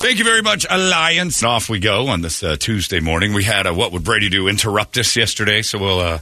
[0.00, 1.42] Thank you very much, Alliance.
[1.42, 3.34] And off we go on this uh, Tuesday morning.
[3.34, 6.20] We had a What Would Brady Do interrupt us yesterday, so we'll uh,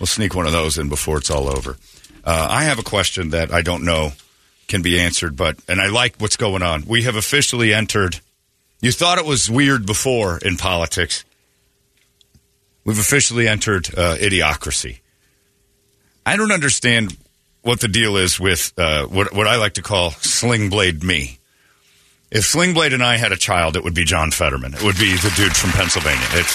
[0.00, 1.76] we'll sneak one of those in before it's all over.
[2.24, 4.12] Uh, I have a question that I don't know
[4.68, 6.84] can be answered, but and I like what's going on.
[6.86, 8.20] We have officially entered.
[8.80, 11.26] You thought it was weird before in politics.
[12.86, 15.00] We've officially entered uh, idiocracy.
[16.24, 17.18] I don't understand
[17.60, 21.38] what the deal is with uh, what what I like to call sling blade me.
[22.34, 24.74] If Sling Blade and I had a child, it would be John Fetterman.
[24.74, 26.26] It would be the dude from Pennsylvania.
[26.32, 26.54] It's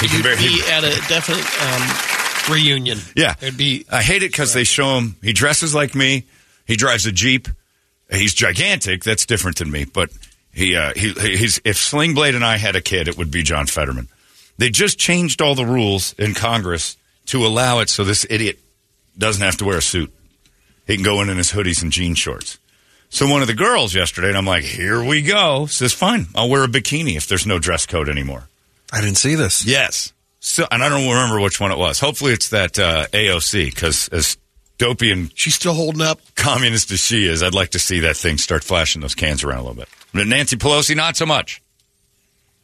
[0.00, 2.98] he You'd he- be at a definite um, reunion.
[3.16, 3.34] yeah.
[3.40, 5.16] It'd be I hate it because they show him.
[5.22, 6.24] He dresses like me.
[6.66, 7.48] He drives a jeep.
[8.10, 9.04] He's gigantic.
[9.04, 9.84] That's different than me.
[9.86, 10.10] But
[10.52, 13.42] he uh, he he's if Sling Blade and I had a kid, it would be
[13.42, 14.08] John Fetterman.
[14.58, 18.58] They just changed all the rules in Congress to allow it so this idiot
[19.16, 20.12] doesn't have to wear a suit.
[20.86, 22.58] He can go in in his hoodies and jean shorts.
[23.14, 25.66] So one of the girls yesterday, and I'm like, here we go.
[25.66, 28.44] Says, fine, I'll wear a bikini if there's no dress code anymore.
[28.90, 29.66] I didn't see this.
[29.66, 30.14] Yes.
[30.40, 32.00] So, and I don't remember which one it was.
[32.00, 34.38] Hopefully, it's that uh, AOC because as
[34.78, 36.20] dopey and she's still holding up.
[36.36, 39.58] communist as she is, I'd like to see that thing start flashing those cans around
[39.58, 39.88] a little bit.
[40.14, 41.60] But Nancy Pelosi, not so much.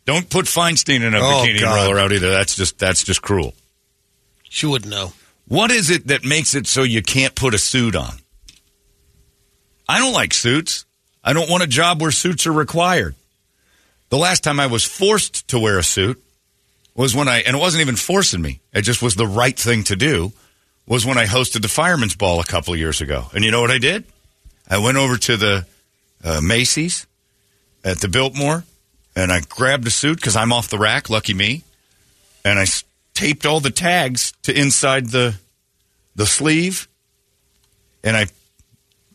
[0.06, 1.74] Don't put Feinstein in a Oh, bikini and God.
[1.84, 2.30] roll her out either.
[2.30, 3.52] That's just that's just cruel.
[4.48, 5.12] She wouldn't know.
[5.46, 8.14] What is it that makes it so you can't put a suit on?
[9.88, 10.84] I don't like suits.
[11.24, 13.14] I don't want a job where suits are required.
[14.10, 16.22] The last time I was forced to wear a suit
[16.94, 19.84] was when I, and it wasn't even forcing me, it just was the right thing
[19.84, 20.32] to do,
[20.86, 23.26] was when I hosted the Fireman's Ball a couple of years ago.
[23.34, 24.04] And you know what I did?
[24.68, 25.66] I went over to the
[26.24, 27.06] uh, Macy's
[27.84, 28.64] at the Biltmore
[29.18, 31.64] and I grabbed a suit because I'm off the rack, lucky me,
[32.44, 32.66] and I
[33.14, 35.34] taped all the tags to inside the
[36.14, 36.88] the sleeve,
[38.04, 38.26] and I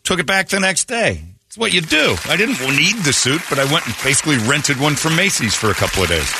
[0.04, 1.22] took it back the next day.
[1.46, 2.16] It's what you do.
[2.26, 5.70] I didn't need the suit, but I went and basically rented one from Macy's for
[5.70, 6.30] a couple of days.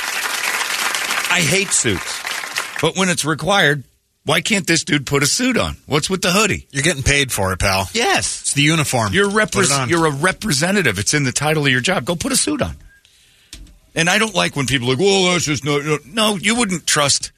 [1.31, 2.21] I hate suits,
[2.81, 3.83] but when it's required,
[4.23, 5.77] why can't this dude put a suit on?
[5.85, 6.67] What's with the hoodie?
[6.71, 7.87] You're getting paid for it, pal.
[7.93, 9.13] Yes, It's the uniform.
[9.13, 9.89] you're Put it repres- on.
[9.89, 10.97] You're a representative.
[10.99, 12.05] It's in the title of your job.
[12.05, 12.75] Go put a suit on.
[13.93, 16.55] And I don't like when people are like, "Well, that's just no." No, no you
[16.55, 17.31] wouldn't trust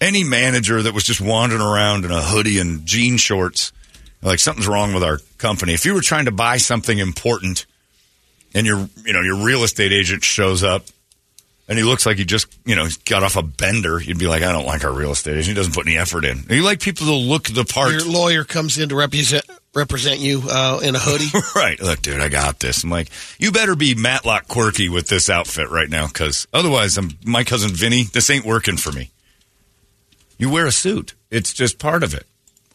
[0.00, 3.70] any manager that was just wandering around in a hoodie and jean shorts.
[4.24, 5.74] Like something's wrong with our company.
[5.74, 7.66] If you were trying to buy something important,
[8.54, 10.84] and your you know your real estate agent shows up,
[11.68, 14.42] and he looks like he just you know got off a bender, you'd be like,
[14.42, 15.48] "I don't like our real estate agent.
[15.48, 17.92] He doesn't put any effort in." You like people to look the part.
[17.92, 21.26] Your lawyer comes in to represent represent you uh, in a hoodie.
[21.56, 21.80] right.
[21.80, 22.84] Look, dude, I got this.
[22.84, 27.10] I'm like, you better be Matlock quirky with this outfit right now, because otherwise, I'm
[27.24, 28.04] my cousin Vinny.
[28.04, 29.10] This ain't working for me.
[30.38, 31.14] You wear a suit.
[31.30, 32.26] It's just part of it,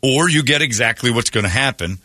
[0.01, 1.99] or you get exactly what's going to happen,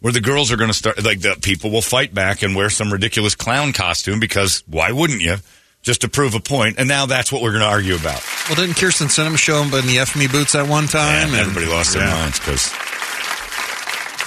[0.00, 1.02] where the girls are going to start.
[1.04, 5.20] Like the people will fight back and wear some ridiculous clown costume because why wouldn't
[5.22, 5.36] you?
[5.82, 8.20] Just to prove a point, and now that's what we're going to argue about.
[8.48, 11.26] well, didn't Kyrsten Sinema show him in the F Me boots at one time?
[11.28, 12.10] and And- everybody lost their Yeah.
[12.12, 12.72] minds because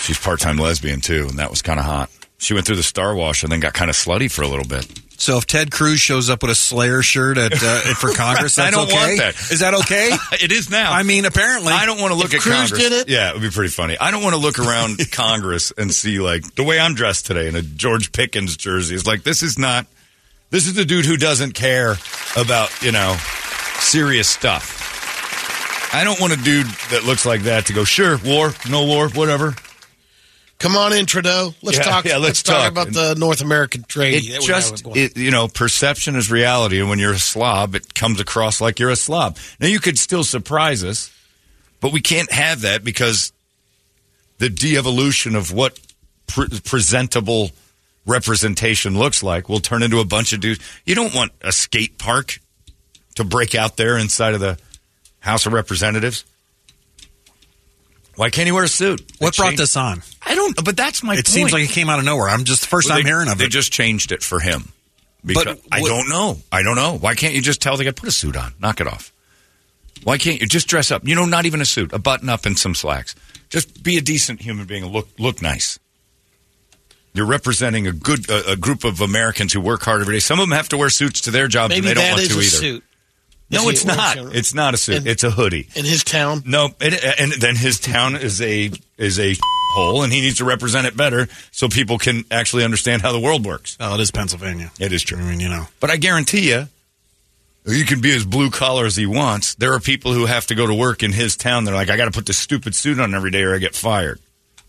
[0.02, 2.10] she's part-time lesbian too, and that was kind of hot.
[2.38, 4.66] She went through the Star Wash and then got kind of slutty for a little
[4.66, 4.88] bit.
[5.20, 8.64] So if Ted Cruz shows up with a Slayer shirt at uh, for Congress, I
[8.72, 8.96] that's don't okay?
[8.96, 9.52] want that.
[9.52, 10.12] Is that okay?
[10.42, 10.94] It is now.
[10.94, 11.74] I mean, apparently.
[11.74, 12.80] I don't want to look If at Cruz Congress.
[12.80, 13.10] did it?
[13.10, 13.98] Yeah, it would be pretty funny.
[14.00, 17.48] I don't want to look around Congress and see like the way I'm dressed today
[17.50, 18.96] in a George Pickens jersey.
[18.96, 19.86] It's like this is not.
[20.52, 21.98] This is the dude who doesn't care
[22.38, 23.18] about you know
[23.80, 24.78] serious stuff.
[25.94, 27.84] I don't want a dude that looks like that to go.
[27.84, 29.56] Sure, war, no war, whatever.
[30.60, 31.54] Come on in, Trudeau.
[31.62, 32.06] Let's Yeah, talk.
[32.06, 32.72] yeah, let's talk, talk.
[32.72, 34.16] about the North American trade.
[34.26, 36.80] It that we have just, it, you know, perception is reality.
[36.82, 39.38] And when you're a slob, it comes across like you're a slob.
[39.62, 41.12] Now, you could still surprise us,
[41.80, 43.32] but we can't have that because
[44.40, 45.80] the de evolution of what
[46.28, 47.52] pre- presentable
[48.06, 50.60] representation looks like will turn into a bunch of dudes.
[50.86, 52.40] You don't want a skate park
[53.16, 54.58] to break out there inside of the
[55.22, 56.26] House of Representatives.
[58.20, 59.00] Why can't he wear a suit?
[59.20, 60.02] what They brought this on?
[60.26, 60.54] I don't.
[60.66, 61.16] But that's my.
[61.16, 62.28] It seems like it came out of nowhere.
[62.28, 63.38] I'm just the first Well, time they- hearing of it.
[63.38, 63.52] They it.
[63.52, 64.74] just changed it for him.
[65.26, 66.38] Because But I what- don't know.
[66.52, 66.98] I don't know.
[66.98, 68.54] Why can't you just tell the guy put a suit on?
[68.60, 69.14] Knock it off.
[70.04, 71.08] Why can't you just dress up?
[71.08, 73.16] You know, not even a suit, a button up and some slacks.
[73.50, 75.80] Just be a decent human being and look look nice.
[77.14, 80.20] You're representing a good a, a group of Americans who work hard every day.
[80.20, 82.12] Some of them have to wear suits to their jobs Maybe and they don't that
[82.12, 82.50] want is to a either.
[82.50, 82.84] suit.
[83.52, 84.18] No, it's not.
[84.18, 84.98] a- It's not a suit.
[84.98, 85.68] And- it's a hoodie.
[85.76, 86.44] in his town.
[86.46, 89.36] No, it, and then his town is a is a
[89.74, 93.20] hole, and he needs to represent it better so people can actually understand how the
[93.20, 93.76] world works.
[93.80, 94.72] Oh, it is Pennsylvania.
[94.80, 95.18] It is true.
[95.18, 95.68] I mean, you know.
[95.80, 96.68] But I guarantee you,
[97.66, 99.56] you can be as blue collar as he wants.
[99.56, 101.64] There are people who have to go to work in his town.
[101.66, 103.76] They're like, I got to put this stupid suit on every day or I get
[103.76, 104.20] fired.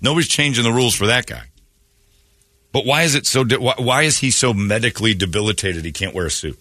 [0.01, 1.43] Nobody's changing the rules for that guy.
[2.73, 3.45] But why is it so?
[3.45, 5.85] Why is he so medically debilitated?
[5.85, 6.59] He can't wear a suit.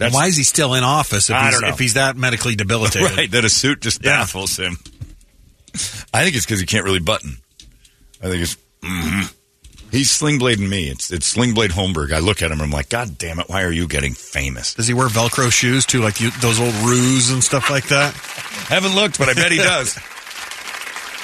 [0.00, 3.10] That's Why is he still in office if, he's, if he's that medically debilitated?
[3.16, 4.18] right that a suit just Yeah.
[4.20, 4.78] baffles him.
[6.12, 7.36] I think it's because he can't really button.
[8.22, 9.32] I think it's mhm.
[9.92, 10.88] he's slingblading me.
[10.88, 12.12] It's it's slingblade Holmberg.
[12.12, 12.52] I look at him.
[12.54, 13.48] and I'm like, God damn it!
[13.48, 14.72] Why are you getting famous?
[14.74, 18.14] Does he wear Velcro shoes too, like you, those old ruse and stuff like that?
[18.68, 19.98] Haven't looked, but I bet he does.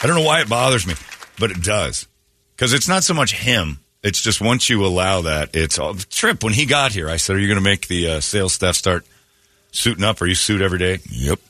[0.03, 0.95] I don't know why it bothers me,
[1.39, 2.07] but it does.
[2.55, 3.81] Because it's not so much him.
[4.07, 5.95] It's just once you allow that, it's all.
[5.95, 8.53] Trip, when he got here, I said, Are you going to make the uh, sales
[8.53, 9.05] staff start
[9.73, 10.23] suiting up?
[10.23, 10.99] Are you suit every day?
[11.11, 11.41] Yep.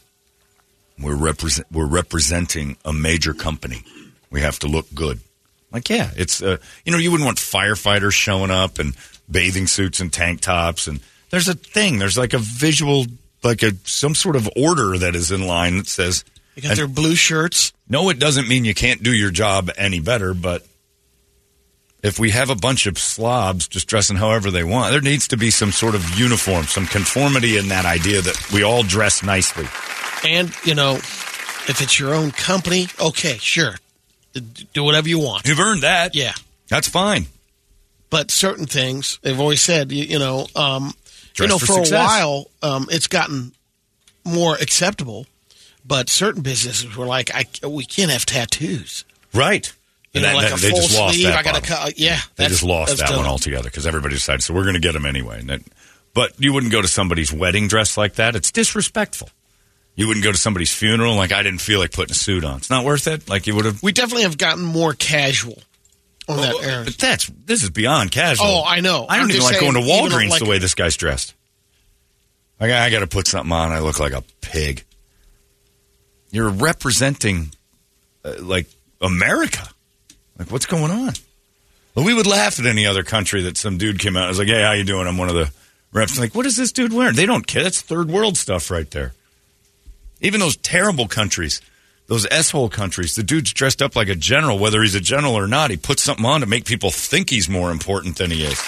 [0.99, 3.85] We're, represent, we're representing a major company.
[4.31, 5.20] We have to look good.
[5.70, 6.56] Like, yeah, it's, uh,
[6.87, 8.97] you know, you wouldn't want firefighters showing up and
[9.31, 10.87] bathing suits and tank tops.
[10.87, 13.05] And there's a thing, there's like a visual,
[13.43, 16.25] like a some sort of order that is in line that says,
[16.55, 17.75] They got and- their blue shirts.
[17.87, 20.67] no, it doesn't mean you can't do your job any better, but
[22.06, 25.37] if we have a bunch of slobs just dressing however they want, there needs to
[25.37, 29.67] be some sort of uniform, some conformity in that idea that we all dress nicely.
[30.25, 33.75] And, you know, if it's your own company, okay, sure.
[34.73, 35.49] Do whatever you want.
[35.49, 36.14] You've earned that.
[36.14, 36.35] Yeah.
[36.69, 37.26] That's fine.
[38.08, 40.93] But certain things, they've always said, you, you know, um,
[41.38, 43.53] you know, for for, a while, um, it's gotten
[44.25, 45.26] more acceptable.
[45.85, 49.05] But certain businesses were like, I, we can't have tattoos.
[49.32, 49.73] Right.
[50.16, 51.26] You know, that- like that- a they full just lost sleeve.
[51.28, 51.98] that I got to cut.
[51.98, 53.18] Yeah, They just lost that done.
[53.18, 55.42] one altogether because everybody decided, so we're going to get them anyway.
[55.42, 55.60] That,
[56.14, 58.34] but you wouldn't go to somebody's wedding dressed like that.
[58.36, 59.28] It's disrespectful.
[59.94, 62.58] You wouldn't go to somebody's funeral like I didn't feel like putting a suit on.
[62.58, 63.28] It's not worth it.
[63.28, 63.82] Like you would have.
[63.82, 65.62] We definitely have gotten more casual
[66.28, 66.84] on that Oh, area.
[66.84, 68.46] But that's this is beyond casual.
[68.46, 69.06] Oh, I know.
[69.08, 71.32] I don't I'm even like going to Walgreens like- the way this guy's dressed.
[72.60, 73.72] I, got- I got to put something on.
[73.72, 74.84] I look like a pig.
[76.30, 77.52] You're representing
[78.24, 78.66] uh, like
[79.00, 79.66] America.
[80.38, 81.12] Like what's going on?
[81.94, 84.24] Well, we would laugh at any other country that some dude came out.
[84.24, 85.06] and was like, "Hey, how you doing?
[85.06, 85.50] I'm one of the
[85.92, 87.16] reps." Like, what is this dude wearing?
[87.16, 87.62] They don't care.
[87.62, 89.12] That's third world stuff right there.
[90.20, 91.60] Even those terrible countries,
[92.06, 95.46] those s-hole countries, the dude's dressed up like a general, whether he's a general or
[95.46, 95.70] not.
[95.70, 98.60] He puts something on to make people think he's more important than he is.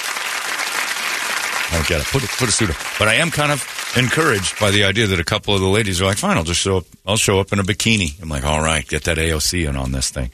[1.70, 2.06] I don't get it.
[2.06, 2.76] Put a, put a suit on.
[2.98, 3.62] But I am kind of
[3.96, 6.60] encouraged by the idea that a couple of the ladies are like, fine, I'll just
[6.60, 6.84] show up.
[7.06, 8.20] I'll show up in a bikini.
[8.22, 10.30] I'm like, all right, get that AOC in on this thing.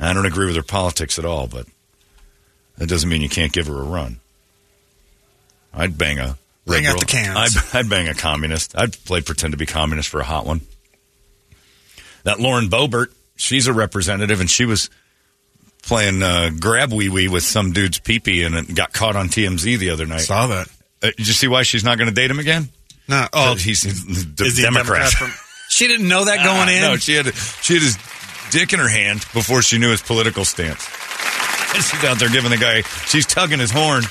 [0.00, 1.66] I don't agree with her politics at all, but
[2.78, 4.20] that doesn't mean you can't give her a run.
[5.74, 7.56] I'd bang a Bring out the cans.
[7.56, 8.76] I'd, I'd bang a communist.
[8.76, 10.60] I'd play pretend to be communist for a hot one.
[12.24, 13.06] That Lauren Boebert,
[13.36, 14.90] she's a representative, and she was
[15.82, 19.78] playing uh, grab wee wee with some dude's peepee, and it got caught on TMZ
[19.78, 20.20] the other night.
[20.20, 20.68] Saw that.
[21.02, 22.68] Uh, did you see why she's not going to date him again?
[23.08, 25.10] No, oh, he's the is he a Democrat.
[25.10, 25.32] from-
[25.70, 26.80] she didn't know that going Ah, in.
[26.82, 27.96] No, she had she had his
[28.50, 30.86] dick in her hand before she knew his political stance.
[31.74, 32.82] And she's out there giving the guy.
[33.06, 34.04] She's tugging his horn,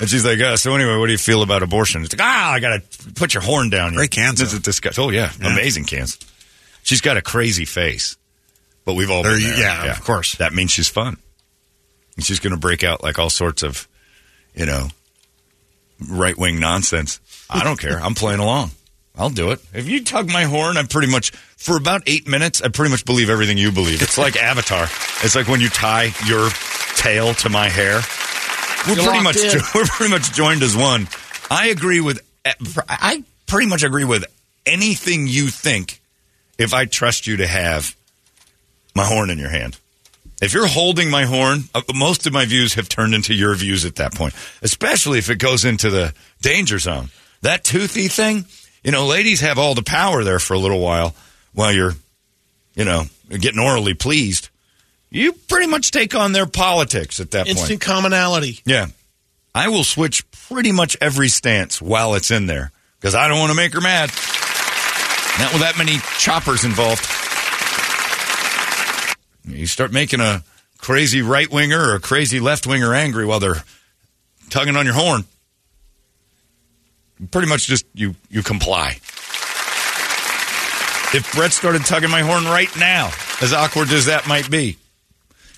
[0.00, 2.52] and she's like, uh, "So anyway, what do you feel about abortion?" It's like, "Ah,
[2.52, 2.82] I gotta
[3.14, 5.04] put your horn down." Great cans, This is disgusting.
[5.04, 5.52] Oh yeah, Yeah.
[5.52, 6.18] amazing cans.
[6.82, 8.16] She's got a crazy face,
[8.84, 9.58] but we've all There been there.
[9.58, 10.34] yeah, of course.
[10.36, 11.16] That means she's fun.
[12.16, 13.88] And she's going to break out like all sorts of,
[14.54, 14.88] you know,
[16.08, 17.20] right wing nonsense.
[17.48, 17.98] I don't care.
[17.98, 18.72] I'm playing along.
[19.16, 19.60] I'll do it.
[19.72, 21.32] If you tug my horn, I'm pretty much
[21.62, 24.02] for about eight minutes, I pretty much believe everything you believe.
[24.02, 24.84] It's like Avatar.
[25.22, 26.50] It's like when you tie your
[26.96, 28.00] tail to my hair.
[28.88, 29.60] We're You're pretty much in.
[29.74, 31.06] we're pretty much joined as one.
[31.50, 32.20] I agree with.
[32.88, 34.24] I pretty much agree with
[34.66, 36.00] anything you think.
[36.58, 37.96] If I trust you to have
[38.94, 39.78] my horn in your hand.
[40.42, 43.84] If you're holding my horn, uh, most of my views have turned into your views
[43.84, 47.10] at that point, especially if it goes into the danger zone.
[47.42, 48.44] That toothy thing,
[48.84, 51.14] you know, ladies have all the power there for a little while
[51.54, 51.94] while you're,
[52.74, 54.48] you know, getting orally pleased.
[55.10, 57.58] You pretty much take on their politics at that point.
[57.58, 58.60] Instant commonality.
[58.64, 58.86] Yeah.
[59.54, 63.50] I will switch pretty much every stance while it's in there because I don't want
[63.50, 64.08] to make her mad.
[65.38, 67.04] Not with that many choppers involved.
[69.44, 70.42] You start making a
[70.78, 73.62] crazy right winger or a crazy left winger angry while they're
[74.50, 75.24] tugging on your horn.
[77.30, 78.98] pretty much just you you comply.
[81.14, 83.10] If Brett started tugging my horn right now,
[83.42, 84.78] as awkward as that might be,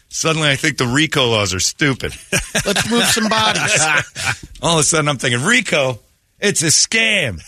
[0.09, 2.13] suddenly I think the RICO laws are stupid.
[2.67, 3.81] Let's move some bodies.
[4.63, 6.01] All of a sudden, I'm thinking, Rico,
[6.41, 7.41] it's a scam.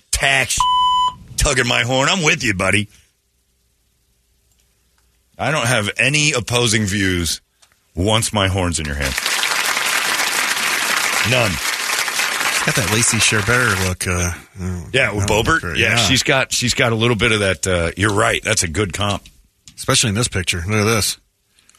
[0.12, 0.56] Tax
[1.36, 2.08] tugging my horn.
[2.08, 2.88] I'm with you, buddy.
[5.36, 7.40] I don't have any opposing views
[7.94, 9.14] once my horn's in your hand.
[11.30, 11.75] None.
[12.66, 14.06] Got that Lacey Chabert look.
[14.08, 15.62] Uh, oh, Yeah, with Boebert.
[15.62, 15.72] know.
[15.74, 17.64] Yeah, she's got she's got a little bit of that.
[17.66, 18.42] Uh, you're right.
[18.42, 19.22] That's a good comp.
[19.76, 20.58] especially in this picture.
[20.66, 21.18] Look at this.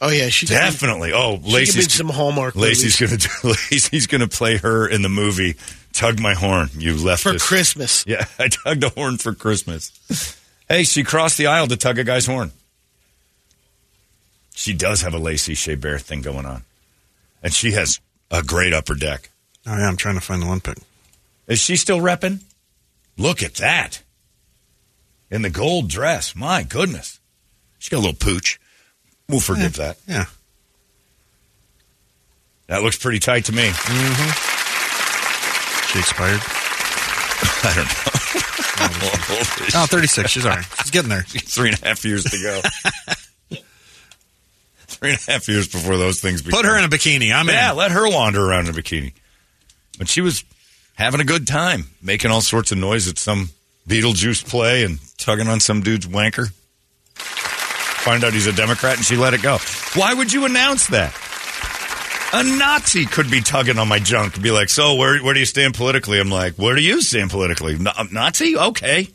[0.00, 1.12] Oh yeah, she could be- Definitely.
[1.12, 5.02] Oh, She could Lacey's some Hallmark Lacey's movies gonna do, Lacey's gonna play her in
[5.02, 5.56] the movie.
[5.92, 6.70] Tug my horn.
[6.78, 7.46] You left for us.
[7.46, 8.04] Christmas.
[8.06, 9.92] Yeah, I tugged a horn for Christmas.
[10.68, 12.52] hey, she crossed the aisle to tug a guy's horn.
[14.54, 16.64] She does have a Lacey Chabert thing going on.
[17.42, 19.30] And she has a great upper deck.
[19.68, 20.62] Oh yeah, I'm trying to find the one.
[21.46, 22.40] Is she still repping?
[23.18, 24.02] Look at that.
[25.30, 26.34] In the gold dress.
[26.34, 27.20] My goodness.
[27.78, 28.58] She's got a little pooch.
[29.28, 29.98] We'll forgive that.
[30.06, 30.24] Yeah.
[32.68, 33.68] That looks pretty tight to me.
[33.68, 34.30] Mm-hmm.
[35.92, 36.40] She expired.
[37.64, 38.14] I don't know.
[39.74, 40.30] Oh, 36.
[40.30, 40.64] She's all right.
[40.82, 41.22] She's getting there.
[41.26, 42.60] three and a half years to go.
[44.86, 46.60] three and a half years before those things become.
[46.60, 47.34] Put her in a bikini.
[47.34, 47.76] I'm Yeah, in.
[47.76, 49.12] let her wander around in a bikini.
[49.98, 50.44] But she was
[50.94, 53.50] having a good time, making all sorts of noise at some
[53.88, 56.50] Beetlejuice play and tugging on some dude's wanker.
[57.14, 59.58] Find out he's a Democrat and she let it go.
[59.94, 61.12] Why would you announce that?
[62.32, 65.40] A Nazi could be tugging on my junk and be like, So, where, where do
[65.40, 66.20] you stand politically?
[66.20, 67.76] I'm like, Where do you stand politically?
[67.78, 68.56] Na- uh, Nazi?
[68.56, 69.08] Okay.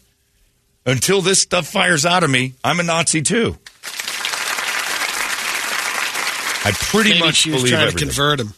[0.85, 3.57] Until this stuff fires out of me, I'm a Nazi too.
[6.65, 8.09] I pretty Maybe much she was believe trying everything.
[8.09, 8.53] to convert him.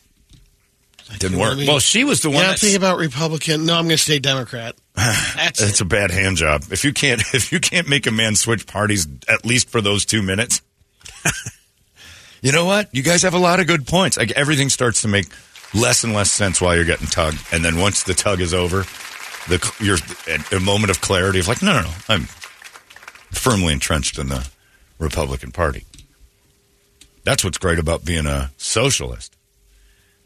[1.19, 1.57] Didn't work.
[1.67, 3.65] Well, she was the one Yeah, I'm thinking about Republican.
[3.65, 4.75] No, I'm going to stay Democrat.
[4.95, 6.63] That's It's a bad hand job.
[6.71, 10.05] If you can't if you can't make a man switch parties at least for those
[10.05, 10.61] two minutes.
[12.41, 12.93] you know what?
[12.93, 14.17] You guys have a lot of good points.
[14.17, 15.27] Like everything starts to make
[15.73, 18.85] less and less sense while you're getting tugged, and then once the tug is over,
[19.47, 22.23] the you're a moment of clarity of like, no, no, no, I'm
[23.31, 24.49] firmly entrenched in the
[24.97, 25.85] Republican Party.
[27.23, 29.34] That's what's great about being a socialist.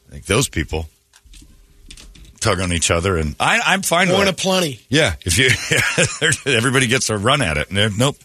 [0.09, 0.87] I think those people
[2.39, 4.31] tug on each other, and I, I'm fine with Born it.
[4.31, 4.79] of plenty.
[4.89, 5.49] Yeah, if you
[6.57, 8.17] everybody gets a run at it, and nope,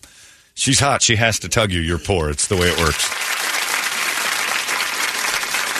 [0.54, 1.02] she's hot.
[1.02, 1.80] She has to tug you.
[1.80, 2.30] You're poor.
[2.30, 3.08] It's the way it works.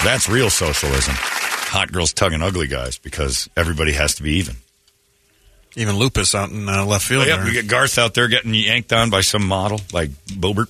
[0.04, 1.14] That's real socialism.
[1.16, 4.56] Hot girls tugging ugly guys because everybody has to be even.
[5.76, 7.24] Even Lupus out in uh, left field.
[7.24, 7.46] Oh, yeah, there.
[7.46, 10.68] we get Garth out there getting yanked on by some model like Boebert.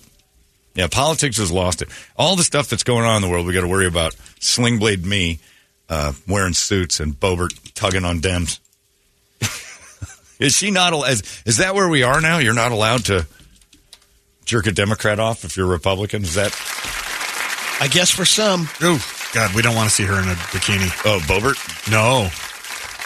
[0.75, 1.89] Yeah, politics has lost it.
[2.17, 5.05] All the stuff that's going on in the world, we got to worry about Slingblade
[5.05, 5.39] me
[5.89, 8.59] uh, wearing suits and Boebert tugging on Dems.
[10.41, 10.93] is she not?
[10.93, 12.39] al- Is, is that where we are now?
[12.39, 13.27] You're not allowed to
[14.45, 16.23] jerk a Democrat off if you're a Republican.
[16.23, 16.53] Is that?
[17.81, 18.69] I guess for some.
[18.83, 18.99] Ooh,
[19.33, 20.91] God, we don't want to see her in a bikini.
[21.05, 21.91] Oh, Boebert.
[21.91, 22.29] No,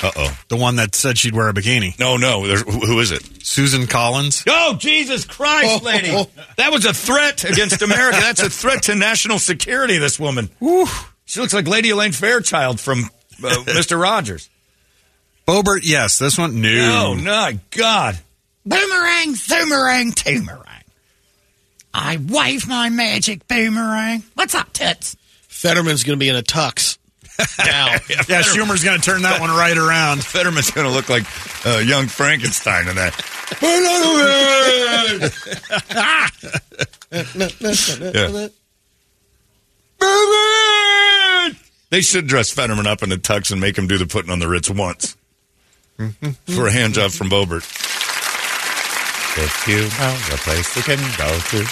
[0.03, 0.39] Uh oh.
[0.49, 1.99] the one that said she'd wear a bikini.
[1.99, 2.47] No, no.
[2.47, 3.23] There's, who who is it?
[3.45, 4.45] Susan Collins.
[4.49, 6.11] Oh, Jesus Christ, lady.
[6.57, 8.19] That was a threat against America.
[8.21, 10.51] That's a threat to national security, this woman.
[11.25, 13.05] She looks like Lady Elaine Fairchild from
[13.43, 14.01] uh, Mr.
[14.01, 14.49] Rogers.
[15.47, 16.19] Boebert, yes.
[16.19, 17.15] This one, Oh, no.
[17.15, 18.19] no, God.
[18.67, 20.65] Boomerang, boomerang, boomerang.
[21.95, 24.23] I wave my magic boomerang.
[24.35, 25.17] What's up, tits?
[25.49, 26.98] Fetterman's going to be in a tux.
[27.59, 27.93] Now,
[28.29, 30.25] Yeah, Schumer's going to turn that one right around.
[30.25, 31.25] Fetterman's going to look like
[31.67, 33.15] uh, young Frankenstein in that.
[38.01, 38.49] Yeah.
[41.91, 44.41] They should dress Fetterman up in a tux and make him do the putting on
[44.41, 45.17] the Ritz once
[45.97, 47.65] for a hand job from Boebert.
[49.41, 51.65] If you know the place you can go to.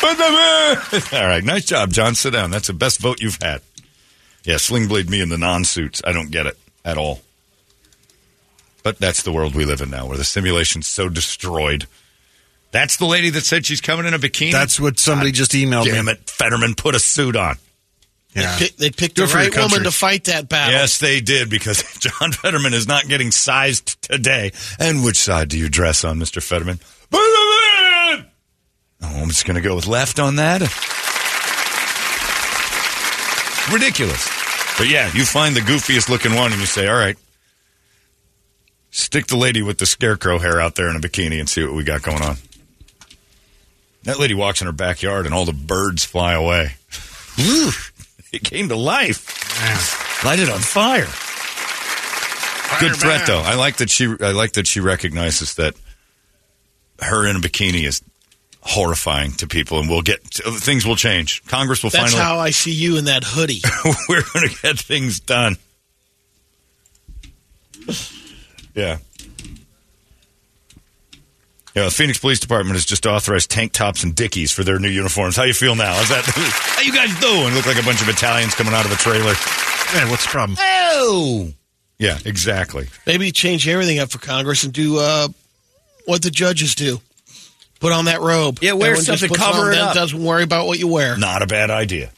[0.00, 1.18] Put them in.
[1.20, 2.14] All right, nice job, John.
[2.14, 2.50] Sit down.
[2.50, 3.60] That's the best vote you've had.
[4.48, 6.00] Yeah, sling blade me in the non suits.
[6.06, 7.20] I don't get it at all.
[8.82, 11.86] But that's the world we live in now, where the simulation's so destroyed.
[12.70, 14.50] That's the lady that said she's coming in a bikini.
[14.50, 16.12] That's what somebody just emailed Damn me.
[16.12, 17.56] it, Fetterman, put a suit on.
[18.34, 18.56] Yeah.
[18.58, 20.72] Pick- they picked Good the for your right woman to fight that battle.
[20.72, 24.52] Yes, they did because John Fetterman is not getting sized today.
[24.78, 26.42] And which side do you dress on, Mr.
[26.42, 26.80] Fetterman?
[27.12, 28.22] Oh,
[29.02, 30.62] I'm just going to go with left on that.
[33.70, 34.37] Ridiculous.
[34.78, 37.16] But yeah, you find the goofiest looking one and you say, all right,
[38.90, 41.74] stick the lady with the scarecrow hair out there in a bikini and see what
[41.74, 42.36] we got going on.
[44.04, 46.74] That lady walks in her backyard and all the birds fly away.
[48.32, 50.24] it came to life.
[50.24, 51.08] Light it on fire.
[52.80, 53.40] Good threat, though.
[53.40, 54.14] I like that she.
[54.20, 55.74] I like that she recognizes that
[57.00, 58.02] her in a bikini is
[58.68, 61.42] horrifying to people, and we'll get things will change.
[61.46, 62.22] Congress will That's finally.
[62.22, 63.62] how I see you in that hoodie.
[64.08, 65.56] we're going to get things done.
[68.74, 68.98] Yeah.
[71.74, 74.88] Yeah, the Phoenix Police Department has just authorized tank tops and dickies for their new
[74.88, 75.36] uniforms.
[75.36, 75.98] How you feel now?
[76.00, 77.54] Is that how you guys doing?
[77.54, 79.32] Look like a bunch of Italians coming out of a trailer.
[79.34, 80.58] Hey, what's the problem?
[80.60, 81.48] Oh,
[81.98, 82.88] yeah, exactly.
[83.06, 85.28] Maybe change everything up for Congress and do uh,
[86.04, 87.00] what the judges do.
[87.80, 88.58] Put on that robe.
[88.60, 89.94] Yeah, wear Everyone just something, puts cover on it that, up.
[89.94, 91.16] Doesn't worry about what you wear.
[91.16, 92.10] Not a bad idea.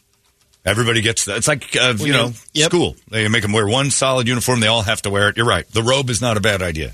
[0.65, 1.39] Everybody gets that.
[1.39, 2.71] It's like uh, you you- know yep.
[2.71, 2.97] school.
[3.11, 4.61] They make them wear one solid uniform.
[4.61, 5.37] They all have to wear it.
[5.37, 5.67] You're right.
[5.69, 6.93] The robe is not a bad idea.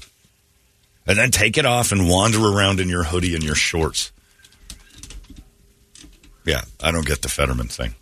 [1.07, 4.11] And then take it off and wander around in your hoodie and your shorts.
[6.45, 7.95] Yeah, I don't get the Fetterman thing.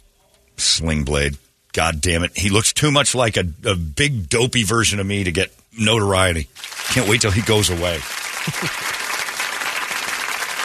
[0.56, 1.36] Sling blade.
[1.72, 2.36] God damn it.
[2.36, 6.48] He looks too much like a, a big dopey version of me to get notoriety.
[6.92, 7.98] Can't wait till he goes away.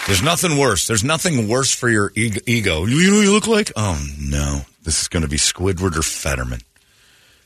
[0.10, 0.88] There's nothing worse.
[0.88, 2.40] There's nothing worse for your ego.
[2.48, 2.86] ego.
[2.86, 3.72] You, you know what you look like?
[3.76, 4.62] Oh, no.
[4.82, 6.62] This is going to be Squidward or Fetterman.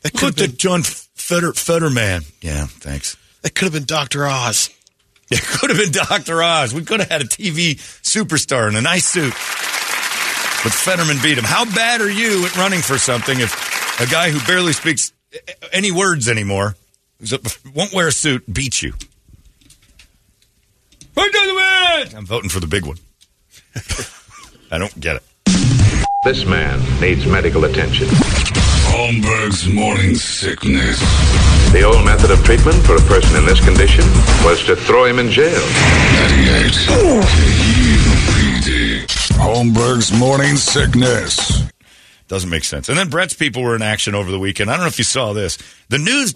[0.02, 2.22] That could have been, John Fetter, Fetterman.
[2.40, 3.18] Yeah, thanks.
[3.42, 4.26] that could have been Dr.
[4.26, 4.70] Oz.
[5.30, 6.44] It could have been Dr.
[6.44, 6.74] Oz.
[6.74, 9.32] We could have had a TV superstar in a nice suit.
[10.64, 11.44] But Fetterman beat him.
[11.44, 15.12] How bad are you at running for something if a guy who barely speaks
[15.72, 16.76] any words anymore,
[17.74, 18.94] won't wear a suit, beats you?
[22.16, 22.98] I'm voting for the big one.
[24.72, 25.24] I don't get it.
[26.24, 28.08] This man needs medical attention.
[28.88, 31.00] Holmberg's morning sickness.
[31.72, 34.06] The old method of treatment for a person in this condition
[34.46, 35.52] was to throw him in jail.
[35.52, 36.72] 98
[37.84, 39.06] KUPD.
[39.38, 41.64] Holmberg's morning sickness.
[42.28, 42.90] Doesn't make sense.
[42.90, 44.70] And then Brett's people were in action over the weekend.
[44.70, 45.58] I don't know if you saw this.
[45.90, 46.34] The news,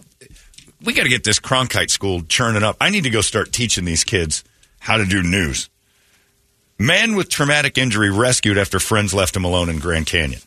[0.84, 2.76] we got to get this Cronkite school churning up.
[2.82, 4.44] I need to go start teaching these kids
[4.88, 5.70] how to do news.
[6.80, 10.40] Man with traumatic injury rescued after friends left him alone in Grand Canyon.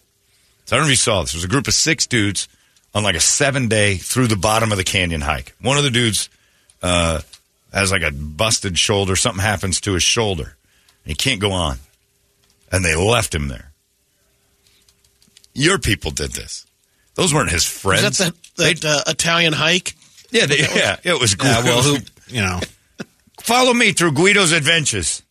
[0.64, 1.33] So I don't know if you saw this.
[1.33, 2.48] There was a group of six dudes
[2.94, 5.55] on like a seven day through the bottom of the canyon hike.
[5.61, 6.31] One of the dudes
[6.83, 7.20] uh,
[7.70, 9.14] has like a busted shoulder.
[9.14, 10.57] Something happens to his shoulder.
[11.05, 11.76] And he can't go on.
[12.72, 13.72] And they left him there.
[15.53, 16.66] Your people did this.
[17.14, 18.05] Those weren't his friends.
[18.05, 19.96] Is that that, that uh, Italian hike?
[20.31, 21.98] yeah, they, yeah, it was Yeah, well, who,
[22.29, 22.61] you know,
[23.42, 25.22] Follow me through Guido's adventures.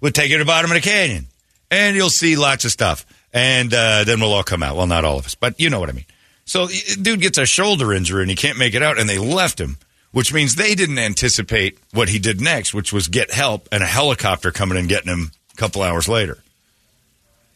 [0.00, 1.26] We'll take you to the bottom of the canyon,
[1.70, 3.06] and you'll see lots of stuff.
[3.32, 4.76] And uh, then we'll all come out.
[4.76, 6.04] Well, not all of us, but you know what I mean.
[6.44, 6.68] So,
[7.00, 9.78] dude gets a shoulder injury and he can't make it out, and they left him,
[10.12, 13.86] which means they didn't anticipate what he did next, which was get help and a
[13.86, 16.38] helicopter coming and getting him a couple hours later.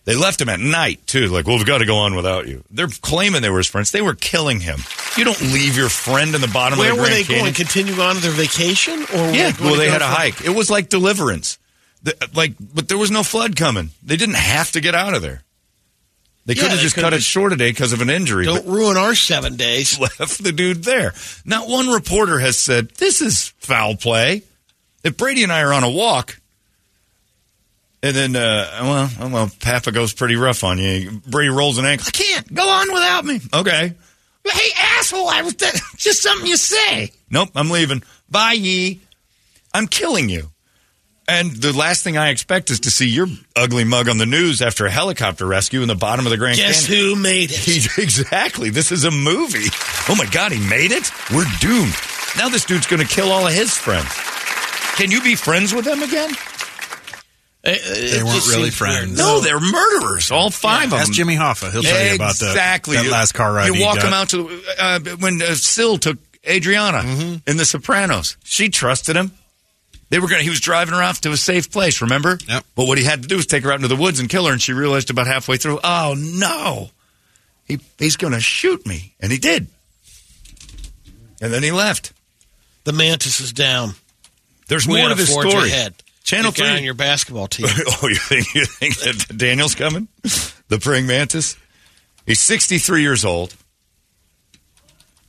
[0.08, 1.26] They left him at night too.
[1.28, 2.64] Like, well, we've got to go on without you.
[2.70, 3.90] They're claiming they were his friends.
[3.90, 4.78] They were killing him.
[5.18, 7.44] You don't leave your friend in the bottom Where of the were Grand they Canyon.
[7.44, 7.52] going?
[7.54, 9.02] Continue on their vacation?
[9.14, 10.40] Or were Yeah, well, they had a hike.
[10.40, 11.58] It was like deliverance.
[12.04, 13.90] The, like, but there was no flood coming.
[14.02, 15.42] They didn't have to get out of there.
[16.46, 18.46] They Yeah, could have just cut it short today because of an injury.
[18.46, 20.00] Don't ruin our seven days.
[20.18, 21.12] left the dude there.
[21.44, 24.44] Not one reporter has said this is foul play.
[25.04, 26.40] If Brady and I are on a walk,
[28.02, 31.20] and then uh, well, well, Papa goes pretty rough on you.
[31.26, 32.06] Brady rolls an ankle.
[32.08, 33.40] I can't go on without me.
[33.52, 33.94] Okay.
[34.44, 35.28] Hey, asshole!
[35.28, 35.54] I was
[35.96, 37.10] just something you say.
[37.30, 38.02] Nope, I'm leaving.
[38.30, 39.00] Bye, ye.
[39.74, 40.48] I'm killing you.
[41.30, 44.62] And the last thing I expect is to see your ugly mug on the news
[44.62, 47.04] after a helicopter rescue in the bottom of the Grand Guess Canyon.
[47.04, 47.56] who made it?
[47.58, 48.70] He, exactly.
[48.70, 49.68] This is a movie.
[50.08, 51.10] Oh my God, he made it?
[51.30, 51.92] We're doomed.
[52.38, 54.08] Now this dude's going to kill all of his friends.
[54.96, 56.30] Can you be friends with them again?
[57.64, 59.18] They weren't really friends.
[59.18, 60.30] No, they're murderers.
[60.30, 61.00] All five of them.
[61.00, 61.70] Ask Jimmy Hoffa.
[61.72, 62.96] He'll tell you about the, exactly.
[62.96, 63.74] that You- last car ride.
[63.74, 64.04] You walk got.
[64.04, 66.18] them out to uh, when uh, Sil took
[66.48, 68.36] Adriana in The Sopranos.
[68.44, 69.32] She trusted him.
[70.10, 70.42] They were going.
[70.44, 72.00] He was driving her off to a safe place.
[72.00, 72.38] Remember?
[72.48, 72.64] Yep.
[72.74, 74.46] But what he had to do was take her out into the woods and kill
[74.46, 74.52] her.
[74.52, 76.88] And she realized about halfway through, oh no,
[77.66, 79.66] he he's going to shoot me, and he did.
[81.42, 82.12] And then he left.
[82.84, 83.90] The mantis is down.
[84.68, 85.68] There's We more gotta this story.
[85.68, 85.94] ahead.
[86.28, 86.68] Channel three.
[86.68, 87.68] on your basketball team.
[88.02, 90.08] oh, you think you think that Daniel's coming?
[90.68, 91.56] The praying mantis.
[92.26, 93.56] He's 63 years old.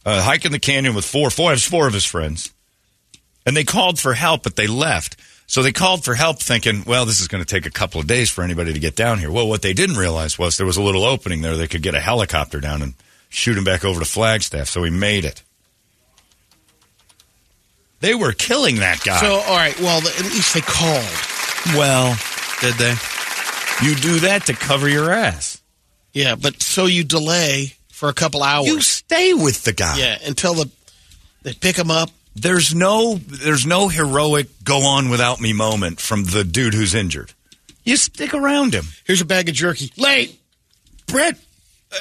[0.06, 2.52] Uh, hiking the canyon with four, four, four of his friends,
[3.46, 5.16] and they called for help, but they left.
[5.48, 8.08] So they called for help, thinking, "Well, this is going to take a couple of
[8.08, 10.78] days for anybody to get down here." Well, what they didn't realize was there was
[10.78, 11.56] a little opening there.
[11.56, 12.94] They could get a helicopter down and
[13.30, 14.68] shoot him back over to Flagstaff.
[14.68, 15.44] So he made it.
[18.00, 19.20] They were killing that guy.
[19.20, 19.78] So, all right.
[19.80, 21.78] Well, at least they called.
[21.78, 22.18] well,
[22.62, 22.96] Did they?
[23.84, 25.62] you do that to cover your ass.
[26.14, 28.68] Yeah, but so you delay for a couple hours.
[28.68, 29.98] You stay with the guy.
[30.00, 30.70] yeah, until the
[31.44, 32.10] They pick him up.
[32.36, 37.34] There's no there's no heroic go on without me moment from the dude who's injured.
[37.84, 38.86] You stick around him.
[39.06, 39.92] Here's a bag of jerky.
[39.98, 40.40] Late.
[41.08, 41.38] Brett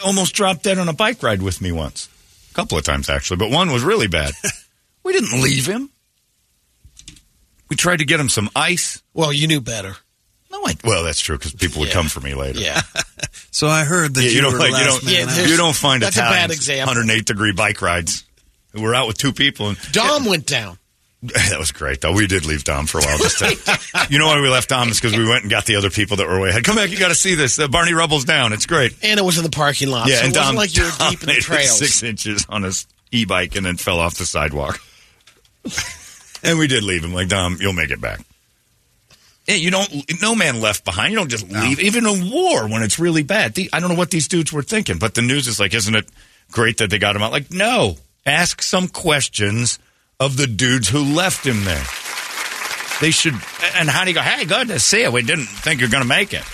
[0.05, 2.09] almost dropped dead on a bike ride with me once.
[2.51, 4.33] A couple of times actually, but one was really bad.
[5.09, 5.89] we didn't leave him.
[7.71, 9.03] We tried to get him some ice.
[9.15, 9.97] Well, you knew better.
[10.51, 11.95] No, I, well, that's true because people would Yeah.
[11.95, 12.61] come for me later.
[12.61, 12.81] Yeah.
[13.51, 15.43] So I heard that Yeah, you, you don't were like you last don't man Yeah,
[15.43, 15.49] out.
[15.49, 16.87] you don't find that's a bad Italians example.
[16.95, 18.25] 108 degree bike rides.
[18.73, 20.79] We were out with two people and Dom went down.
[21.23, 22.13] that was great though.
[22.13, 23.19] We did leave Dom for a while.
[23.19, 25.75] Just to, you know why we left Dom is because we went and got the
[25.75, 26.63] other people that were way ahead.
[26.63, 27.59] Come back, you got to see this.
[27.59, 28.53] Uh, Barney Rubble's down.
[28.53, 28.95] It's great.
[29.03, 30.07] And it was in the parking lot.
[30.07, 31.79] Yeah, so and it wasn't Dom like you were deep in the made trails.
[31.79, 34.81] six inches on his e-bike and then fell off the sidewalk.
[36.43, 37.13] And we did leave him.
[37.13, 38.21] Like Dom, you'll make it back.
[39.47, 40.21] Yeah, you don't.
[40.21, 41.11] No man left behind.
[41.11, 41.81] You don't just leave.
[41.81, 43.55] Even in war, when it's really bad.
[43.55, 45.95] The, I don't know what these dudes were thinking, but the news is like, isn't
[45.95, 46.07] it
[46.53, 47.33] great that they got him out?
[47.33, 47.97] Like, no.
[48.27, 49.79] Ask some questions
[50.21, 51.85] of the dudes who left him there.
[53.01, 53.35] They should.
[53.75, 54.21] And how do you go?
[54.21, 55.11] Hey, good to see you.
[55.11, 56.45] We didn't think you're going to make it.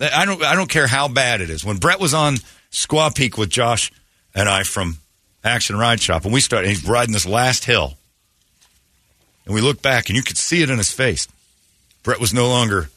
[0.00, 0.42] I don't.
[0.42, 1.62] I don't care how bad it is.
[1.62, 2.36] When Brett was on
[2.70, 3.92] Squaw Peak with Josh
[4.34, 4.96] and I from
[5.44, 7.98] Action Ride Shop, and we started, he's riding this last hill,
[9.48, 11.26] and we looked back, and you could see it in his face.
[12.02, 12.90] Brett was no longer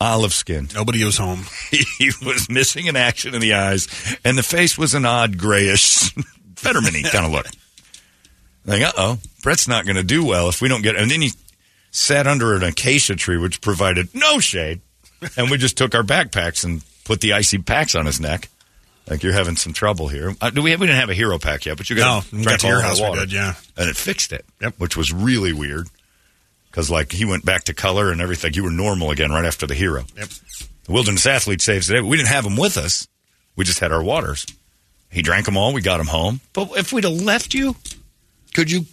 [0.00, 0.74] olive skinned.
[0.74, 1.44] Nobody was home.
[1.98, 3.86] He was missing an action in the eyes,
[4.24, 6.10] and the face was an odd grayish,
[6.56, 7.46] Fetterman kind of look.
[8.64, 10.96] Like, uh oh, Brett's not going to do well if we don't get.
[10.96, 11.30] And then he
[11.90, 14.80] sat under an acacia tree, which provided no shade,
[15.36, 18.48] and we just took our backpacks and put the icy packs on his neck.
[19.10, 20.34] Like you're having some trouble here.
[20.40, 20.70] Uh, do we?
[20.70, 22.80] have, We didn't have a hero pack yet, but you got No, got to your
[22.80, 23.54] house, we did, yeah.
[23.76, 24.44] and it fixed it.
[24.60, 25.88] Yep, which was really weird
[26.70, 28.54] because like he went back to color and everything.
[28.54, 30.04] You were normal again right after the hero.
[30.16, 30.28] Yep.
[30.84, 32.00] The wilderness athlete saves the day.
[32.00, 33.08] We didn't have him with us.
[33.56, 34.46] We just had our waters.
[35.10, 35.72] He drank them all.
[35.72, 36.40] We got him home.
[36.52, 37.74] But if we'd have left you,
[38.54, 38.86] could you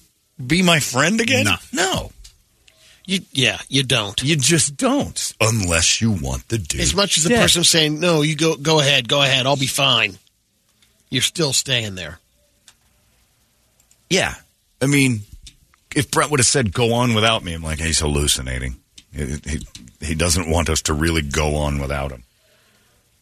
[0.43, 1.45] be my friend again?
[1.45, 1.55] No.
[1.71, 2.11] No.
[3.07, 4.21] You, yeah, you don't.
[4.21, 5.33] You just don't.
[5.41, 6.81] Unless you want the dude.
[6.81, 9.65] As much as the person saying, no, you go, go ahead, go ahead, I'll be
[9.65, 10.17] fine.
[11.09, 12.19] You're still staying there.
[14.09, 14.35] Yeah.
[14.81, 15.21] I mean,
[15.95, 18.75] if Brett would have said, go on without me, I'm like, he's hallucinating.
[19.13, 19.67] He, he,
[20.01, 22.23] he doesn't want us to really go on without him.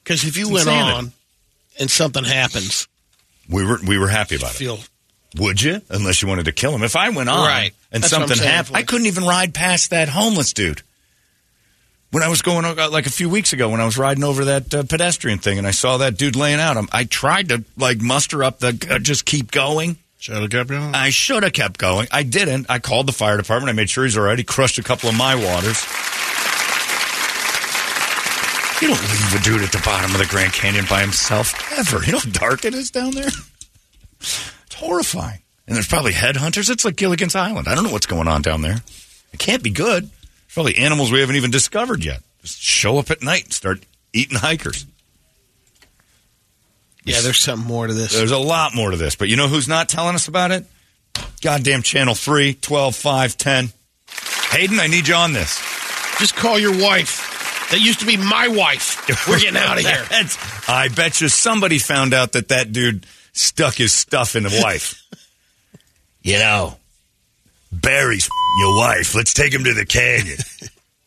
[0.03, 0.97] Because if you It's went insanity.
[0.97, 1.11] on
[1.79, 2.87] and something happens,
[3.49, 4.57] We were we were happy about it.
[4.57, 4.79] feel
[5.35, 5.81] Would you?
[5.89, 6.83] Unless you wanted to kill him.
[6.83, 7.73] If I went on Right.
[7.91, 10.81] and That's something happened, I couldn't even ride past that homeless dude.
[12.11, 14.45] When I was going uh, like a few weeks ago, when I was riding over
[14.45, 17.63] that uh, pedestrian thing, and I saw that dude laying out, I'm, I tried to
[17.75, 19.97] like muster up the uh, just keep going.
[20.17, 20.95] Should have kept going.
[20.95, 22.07] I should have kept going.
[22.11, 22.67] I didn't.
[22.69, 23.69] I called the fire department.
[23.69, 24.37] I made sure he's all right.
[24.37, 25.83] He crushed a couple of my waters.
[28.81, 32.03] You don't leave a dude at the bottom of the Grand Canyon by himself ever.
[32.05, 33.29] You know how dark it is down there?
[34.75, 35.39] It's horrifying.
[35.67, 36.69] And there's probably headhunters.
[36.69, 37.67] It's like Gilligan's Island.
[37.67, 38.77] I don't know what's going on down there.
[39.33, 40.03] It can't be good.
[40.03, 42.21] There's probably animals we haven't even discovered yet.
[42.41, 43.79] Just show up at night and start
[44.13, 44.85] eating hikers.
[47.03, 48.13] yeah, there's something more to this.
[48.13, 50.65] There's a lot more to this, but you know who's not telling us about it?
[51.41, 53.69] Goddamn Channel 3, 12, 5, 10.
[54.51, 55.57] Hayden, I need you on this.
[56.19, 57.31] Just call your wife.
[57.71, 59.07] That used to be my wife.
[59.27, 60.03] We're getting out of here.
[60.09, 60.37] That's-
[60.69, 63.05] I bet you somebody found out that that dude
[63.35, 65.01] stuck his stuff in the wife.
[66.23, 66.77] you know,
[67.71, 68.27] Barry's
[68.59, 69.13] your wife.
[69.13, 70.37] Let's take him to the canyon.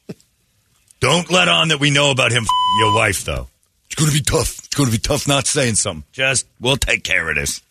[1.00, 2.44] Don't let on that we know about him
[2.78, 3.48] your wife, though.
[3.86, 4.58] It's going to be tough.
[4.58, 6.04] It's going to be tough not saying something.
[6.12, 7.62] Just, we'll take care of this.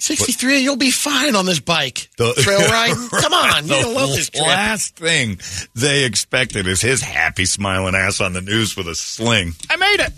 [0.00, 2.08] 63, you'll be fine on this bike.
[2.16, 2.94] The- Trail ride?
[3.20, 4.46] Come on, you don't love this trip.
[4.46, 5.38] last thing
[5.74, 9.52] they expected is his happy smiling ass on the news with a sling.
[9.68, 10.12] I made it.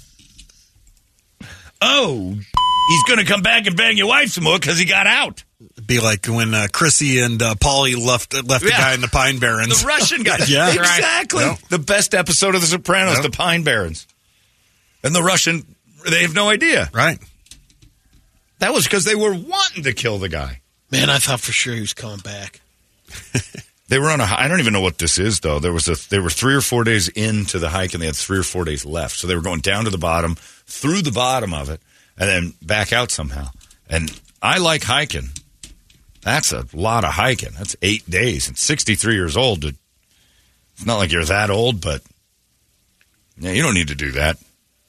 [1.81, 2.38] Oh,
[2.88, 5.45] he's going to come back and bang your wife some more because he got out.
[5.87, 9.38] Be like when uh, Chrissy and uh, Paulie left left the guy in the Pine
[9.38, 9.81] Barrens.
[9.83, 10.38] The Russian guy.
[10.49, 10.66] Yeah.
[10.66, 10.77] Right.
[10.79, 11.45] exactly.
[11.45, 11.59] Yep.
[11.71, 13.23] The best episode of The Sopranos, Yep.
[13.25, 14.07] the Pine Barrens.
[15.05, 15.77] And the Russian,
[16.09, 16.90] they have no idea.
[16.92, 17.18] Right.
[18.59, 20.61] That was because they were wanting to kill the guy.
[20.90, 22.61] Man, I thought for sure he was coming back.
[23.88, 24.25] They were on a.
[24.25, 25.59] I don't even know what this is though.
[25.59, 25.97] There was a.
[26.09, 28.64] They were three or four days into the hike, and they had three or four
[28.64, 29.16] days left.
[29.16, 31.83] So they were going down to the bottom, through the bottom of it,
[32.22, 33.48] and then back out somehow.
[33.88, 35.30] And I like hiking.
[36.22, 37.50] That's a lot of hiking.
[37.58, 39.62] That's eight days and sixty three years old.
[39.62, 39.74] To,
[40.74, 42.00] it's not like you're that old, but
[43.38, 44.37] yeah, you don't need to do that.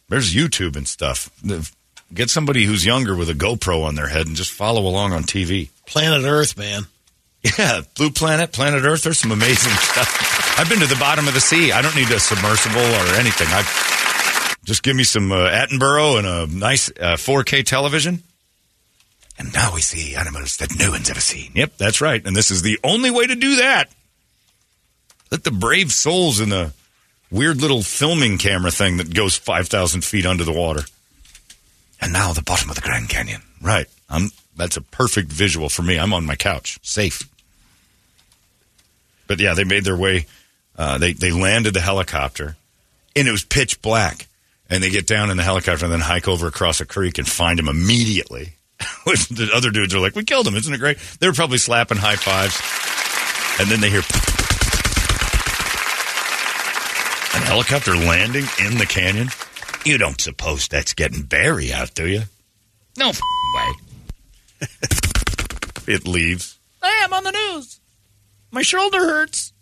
[0.10, 1.32] There's YouTube and stuff.
[2.14, 5.24] Get somebody who's younger with a GoPro on their head and just follow along on
[5.24, 5.70] TV.
[5.88, 6.84] Planet Earth, man.
[7.58, 9.04] Yeah, Blue Planet, Planet Earth.
[9.04, 10.60] There's some amazing stuff.
[10.60, 11.72] I've been to the bottom of the sea.
[11.72, 13.48] I don't need a submersible or anything.
[13.50, 13.64] I
[14.64, 18.24] just give me some uh, Attenborough and a nice uh, 4K television,
[19.38, 21.52] And now we see animals that no one's ever seen.
[21.56, 22.26] Yep, that's right.
[22.26, 23.92] And this is the only way to do that.
[25.32, 26.74] Let the brave souls in the
[27.32, 30.84] weird little filming camera thing that goes 5,000 feet under the water.
[32.00, 33.42] And now the bottom of the Grand Canyon.
[33.62, 33.88] Right.
[34.10, 35.98] I'm, that's a perfect visual for me.
[35.98, 37.28] I'm on my couch, safe.
[39.28, 40.28] But yeah, they made their way.
[40.78, 42.56] Uh, they, they landed the helicopter,
[43.16, 44.28] and it was pitch black.
[44.74, 47.30] And they get down in the helicopter and then hike over across a creek and
[47.30, 48.56] find him immediately.
[49.06, 50.56] the other dudes are like, "We killed him!
[50.56, 52.60] Isn't it great?" They're probably slapping high fives,
[53.62, 54.00] and then they hear
[57.40, 59.30] an helicopter landing in the canyon.
[59.86, 62.24] You don't suppose that's getting Barry out, do you?
[62.98, 63.22] No f-
[63.54, 63.74] way.
[65.94, 66.58] it leaves.
[66.82, 67.80] Hey, I'm on the news.
[68.50, 69.54] My shoulder hurts.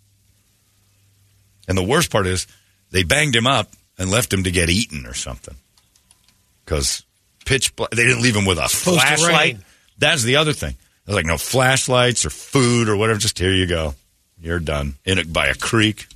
[1.68, 2.48] And the worst part is
[2.92, 5.54] they banged him up and left him to get eaten or something.
[6.66, 7.04] Because
[7.46, 9.58] pitch black, they didn't leave him with a flashlight.
[10.00, 10.76] That's the other thing.
[11.06, 13.20] There's like no flashlights or food or whatever.
[13.20, 13.94] Just here you go.
[14.42, 14.96] You're done.
[15.06, 16.08] In it by a creek.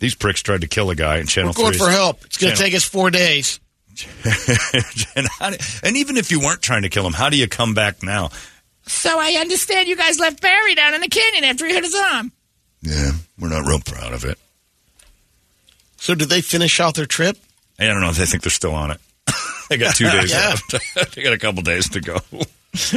[0.00, 2.24] These pricks tried to kill a guy in Channel We're going 3's for help.
[2.24, 3.60] It's going to take us four days.
[5.14, 7.46] and, how do- and even if you weren't trying to kill him, how do you
[7.46, 8.30] come back now?
[8.86, 11.94] So I understand you guys left Barry down in the canyon after he hit his
[11.94, 12.32] arm.
[12.80, 14.36] Yeah, we're not real proud of it.
[16.02, 17.36] So did they finish out their trip?
[17.78, 19.00] I don't know if they think they're still on it.
[19.70, 20.56] they got two days Yeah.
[20.72, 21.14] left.
[21.14, 22.18] they got a couple days to go.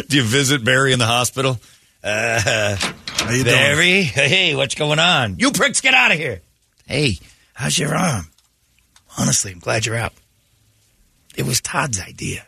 [0.07, 1.59] do you visit Barry in the hospital?
[2.03, 3.55] Uh, How you doing?
[3.55, 5.37] Barry, hey, what's going on?
[5.37, 6.41] You pricks, get out of here.
[6.87, 7.19] Hey,
[7.53, 8.25] how's your arm?
[9.19, 10.13] Honestly, I'm glad you're out.
[11.37, 12.47] It was Todd's idea.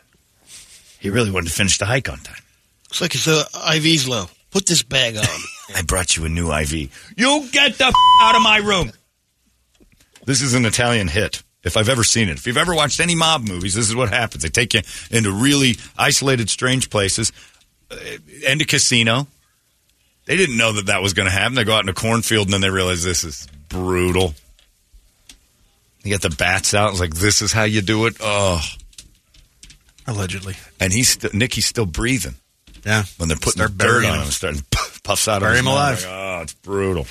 [0.98, 2.42] He really wanted to finish the hike on time.
[2.88, 3.44] Looks like his uh,
[3.74, 4.26] IV's low.
[4.50, 5.24] Put this bag on.
[5.76, 6.72] I brought you a new IV.
[7.16, 8.90] You get the f- out of my room.
[10.28, 11.42] This is an Italian hit.
[11.64, 14.10] If I've ever seen it, if you've ever watched any mob movies, this is what
[14.10, 14.42] happens.
[14.42, 17.32] They take you into really isolated, strange places,
[17.90, 17.96] uh,
[18.46, 19.26] and a casino.
[20.26, 21.54] They didn't know that that was going to happen.
[21.54, 24.34] They go out in a cornfield and then they realize this is brutal.
[26.04, 26.90] They get the bats out.
[26.90, 28.16] It's like this is how you do it.
[28.20, 28.60] Oh,
[30.06, 30.56] Allegedly.
[30.78, 32.34] and he's st- Nicky's still breathing
[32.84, 33.04] Yeah.
[33.16, 34.30] when they're putting Start dirt on him.
[34.30, 34.62] starting
[35.02, 36.02] puffs out Bury of him alive.
[36.04, 37.06] Like, oh, it's brutal.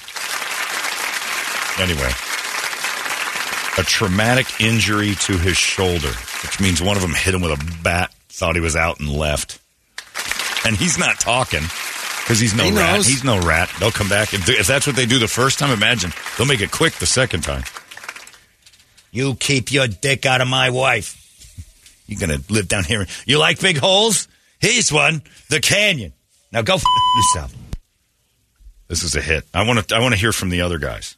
[1.80, 2.12] Anyway,
[3.78, 6.12] a traumatic injury to his shoulder,
[6.44, 9.10] which means one of them hit him with a bat, thought he was out and
[9.10, 9.60] left,
[10.66, 11.62] and he's not talking
[12.24, 12.96] because he's no He rat.
[12.98, 13.08] knows.
[13.08, 13.70] He's no rat.
[13.80, 15.72] They'll come back if, if that's what they do the first time.
[15.72, 17.64] Imagine they'll make it quick the second time.
[19.12, 21.24] You keep your dick out of my wife.
[22.08, 23.06] You're gonna live down here.
[23.26, 24.28] You like big holes?
[24.60, 25.22] Here's one.
[25.50, 26.14] The canyon.
[26.52, 26.84] Now go f-
[27.36, 27.54] yourself.
[28.88, 29.46] This is a hit.
[29.54, 29.96] I want to.
[29.96, 31.17] I want to hear from the other guys.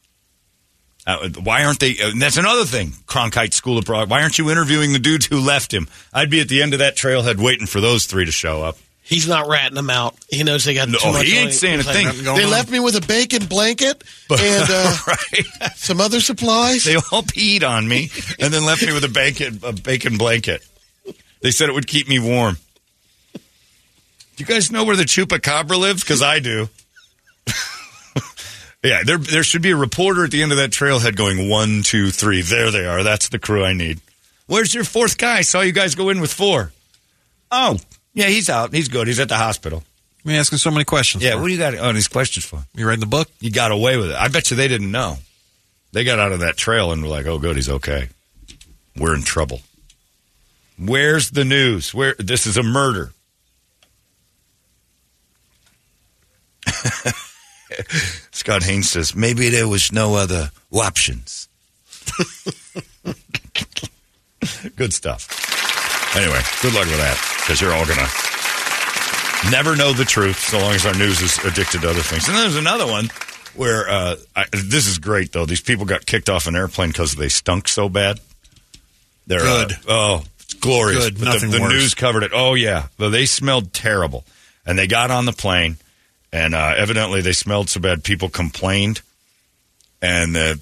[1.06, 1.92] Uh, why aren't they?
[1.98, 2.88] Uh, and that's another thing.
[3.06, 4.10] Cronkite School of Broad.
[4.10, 5.88] Why aren't you interviewing the dudes who left him?
[6.12, 8.76] I'd be at the end of that trailhead waiting for those three to show up.
[9.02, 10.14] He's not ratting them out.
[10.28, 11.26] He knows they got No, too much.
[11.26, 11.54] he ain't it.
[11.54, 12.24] saying a He's like, thing.
[12.36, 12.50] They on.
[12.50, 15.72] left me with a bacon blanket and uh, right?
[15.74, 16.84] some other supplies.
[16.84, 20.64] They all peed on me and then left me with a bacon a bacon blanket.
[21.40, 22.58] They said it would keep me warm.
[23.32, 23.40] Do
[24.36, 26.02] you guys know where the chupacabra lives?
[26.04, 26.68] Because I do.
[28.82, 31.82] yeah, there there should be a reporter at the end of that trailhead going one,
[31.82, 32.42] two, three.
[32.42, 33.02] There they are.
[33.02, 34.00] That's the crew I need.
[34.46, 35.38] Where's your fourth guy?
[35.38, 36.72] I saw you guys go in with four.
[37.52, 37.78] Oh,
[38.14, 38.72] yeah, he's out.
[38.72, 39.06] He's good.
[39.06, 39.84] He's at the hospital.
[40.24, 41.22] Me asking so many questions.
[41.22, 41.42] Yeah, for?
[41.42, 42.64] what do you got on these questions for?
[42.74, 43.28] You reading the book?
[43.40, 44.16] You got away with it.
[44.16, 45.18] I bet you they didn't know.
[45.92, 48.08] They got out of that trail and were like, "Oh, good, he's okay.
[48.96, 49.60] We're in trouble."
[50.78, 51.92] Where's the news?
[51.92, 53.12] Where this is a murder.
[58.32, 61.48] Scott Haynes says maybe there was no other options.
[64.76, 65.28] good stuff.
[66.16, 68.08] Anyway, good luck with that because you're all gonna
[69.50, 72.26] never know the truth so long as our news is addicted to other things.
[72.28, 73.08] And then there's another one
[73.54, 75.46] where uh, I, this is great though.
[75.46, 78.20] These people got kicked off an airplane because they stunk so bad.
[79.26, 79.76] They're uh, Good.
[79.88, 81.04] oh, it's glorious.
[81.04, 81.14] Good.
[81.14, 81.72] But the, Nothing the worse.
[81.72, 82.32] news covered it.
[82.34, 84.24] Oh yeah, they smelled terrible,
[84.66, 85.76] and they got on the plane,
[86.32, 89.02] and uh, evidently they smelled so bad people complained,
[90.00, 90.60] and the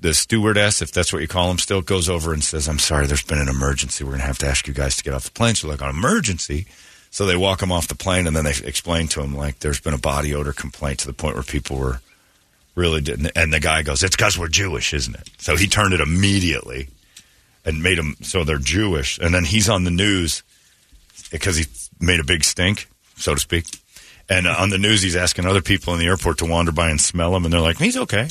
[0.00, 3.06] the stewardess, if that's what you call them, still goes over and says, "I'm sorry,
[3.06, 4.04] there's been an emergency.
[4.04, 5.80] We're going to have to ask you guys to get off the plane." So, like,
[5.80, 6.66] an emergency.
[7.10, 9.80] So they walk them off the plane, and then they explain to him like there's
[9.80, 12.00] been a body odor complaint to the point where people were
[12.74, 13.30] really didn't.
[13.36, 16.88] And the guy goes, "It's because we're Jewish, isn't it?" So he turned it immediately
[17.64, 19.18] and made them so they're Jewish.
[19.18, 20.42] And then he's on the news
[21.30, 21.66] because he
[21.98, 23.66] made a big stink, so to speak.
[24.28, 26.90] And uh, on the news, he's asking other people in the airport to wander by
[26.90, 28.28] and smell him, and they're like, "He's okay."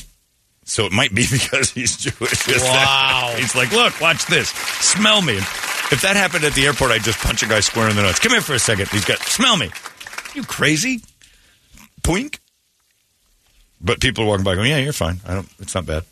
[0.64, 2.46] So it might be because he's Jewish.
[2.62, 3.34] Wow.
[3.36, 4.48] he's like, "Look, watch this.
[4.48, 5.36] Smell me."
[5.92, 8.18] If that happened at the airport, I'd just punch a guy square in the nuts.
[8.18, 8.88] Come here for a second.
[8.88, 9.70] He's got, smell me.
[10.34, 11.02] You crazy?
[12.02, 12.38] Poink.
[13.80, 15.20] But people are walking by going, yeah, you're fine.
[15.26, 16.04] I don't, it's not bad.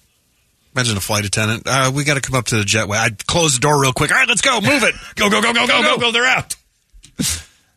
[0.77, 1.63] Imagine a flight attendant.
[1.67, 2.97] Uh, we got to come up to the jetway.
[2.97, 4.11] I'd close the door real quick.
[4.13, 4.61] All right, let's go.
[4.61, 4.95] Move it.
[5.17, 6.13] Go, go, go, go, go, go, go.
[6.13, 6.55] They're out.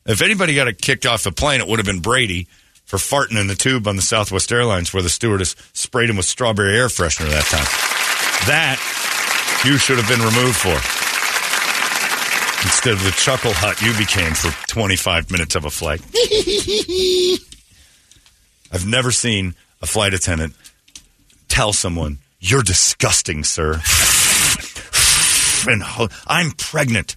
[0.06, 2.48] If anybody got kicked off the plane, it would have been Brady
[2.86, 6.26] for farting in the tube on the Southwest Airlines where the stewardess sprayed him with
[6.26, 7.66] strawberry air freshener that time.
[8.48, 8.78] That
[9.66, 10.76] you should have been removed for.
[12.66, 16.02] Instead of the chuckle hut you became for 25 minutes of a flight.
[18.72, 20.54] I've never seen a flight attendant
[21.48, 23.74] tell someone, You're disgusting, sir.
[25.68, 25.84] and
[26.28, 27.16] I'm pregnant.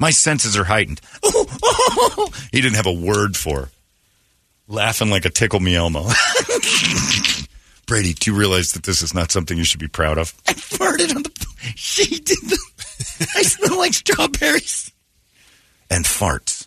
[0.00, 1.00] My senses are heightened.
[2.52, 3.60] he didn't have a word for.
[3.60, 3.68] her.
[4.66, 6.04] Laughing like a tickle me Elmo.
[7.86, 10.32] Brady, do you realize that this is not something you should be proud of?
[10.48, 11.46] I farted on the.
[11.76, 12.58] She did the.
[13.36, 14.90] I smell like strawberries.
[15.90, 16.66] and farts.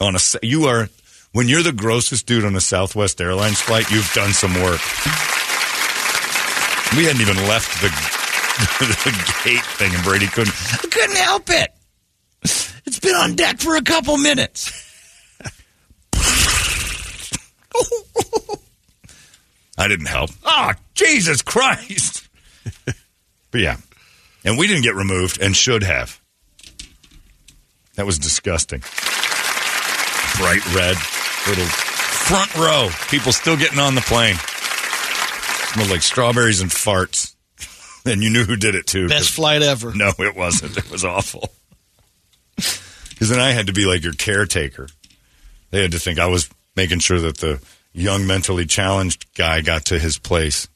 [0.00, 0.88] On a, you are
[1.32, 3.90] when you're the grossest dude on a Southwest Airlines flight.
[3.90, 4.80] You've done some work.
[6.96, 7.88] We hadn't even left the,
[8.80, 10.54] the gate thing, and Brady couldn't.
[10.90, 11.72] Couldn't help it.
[12.84, 14.70] It's been on deck for a couple minutes.
[19.78, 20.30] I didn't help.
[20.44, 22.28] Oh, Jesus Christ!
[22.84, 23.76] but yeah,
[24.44, 26.20] and we didn't get removed, and should have.
[27.94, 28.80] That was disgusting.
[30.38, 30.96] Bright red,
[31.48, 32.88] little front row.
[33.08, 34.36] People still getting on the plane.
[35.72, 37.34] Smelled like strawberries and farts.
[38.06, 39.08] And you knew who did it too.
[39.08, 39.92] 'cause- Best flight ever.
[39.94, 40.76] No, it wasn't.
[40.76, 41.52] It was awful.
[43.10, 44.88] Because then I had to be like your caretaker.
[45.70, 47.60] They had to think I was making sure that the
[47.92, 50.66] young mentally challenged guy got to his place.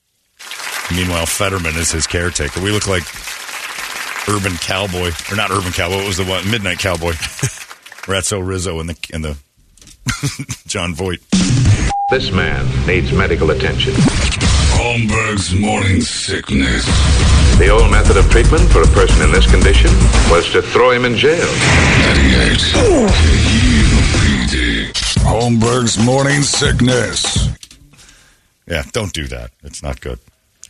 [0.95, 2.61] Meanwhile, Fetterman is his caretaker.
[2.63, 3.03] We look like
[4.29, 5.97] Urban Cowboy, or not Urban Cowboy.
[5.97, 6.49] What was the one?
[6.49, 7.13] Midnight Cowboy.
[8.07, 9.37] Ratso Rizzo and the and the
[10.69, 11.19] Jon Voight.
[12.11, 13.93] This man needs medical attention.
[14.77, 16.85] Holmberg's morning sickness.
[17.59, 19.91] The old method of treatment for a person in this condition
[20.31, 21.39] was to throw him in jail.
[21.41, 22.59] 98
[23.57, 24.93] KUPD.
[25.25, 27.49] Holmberg's morning sickness.
[28.67, 29.51] Yeah, don't do that.
[29.63, 30.19] It's not good.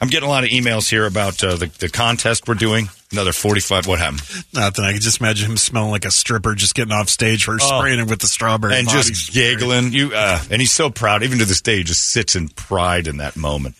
[0.00, 2.88] I'm getting a lot of emails here about uh, the, the contest we're doing.
[3.10, 3.86] Another 45.
[3.86, 4.20] What happened?
[4.52, 4.84] Nothing.
[4.84, 8.00] I can just imagine him smelling like a stripper just getting off stage for spraying
[8.00, 9.54] it with the strawberry and body just spray.
[9.54, 9.92] giggling.
[9.92, 11.22] You uh, and he's so proud.
[11.22, 13.74] Even to this day, he just sits in pride in that moment.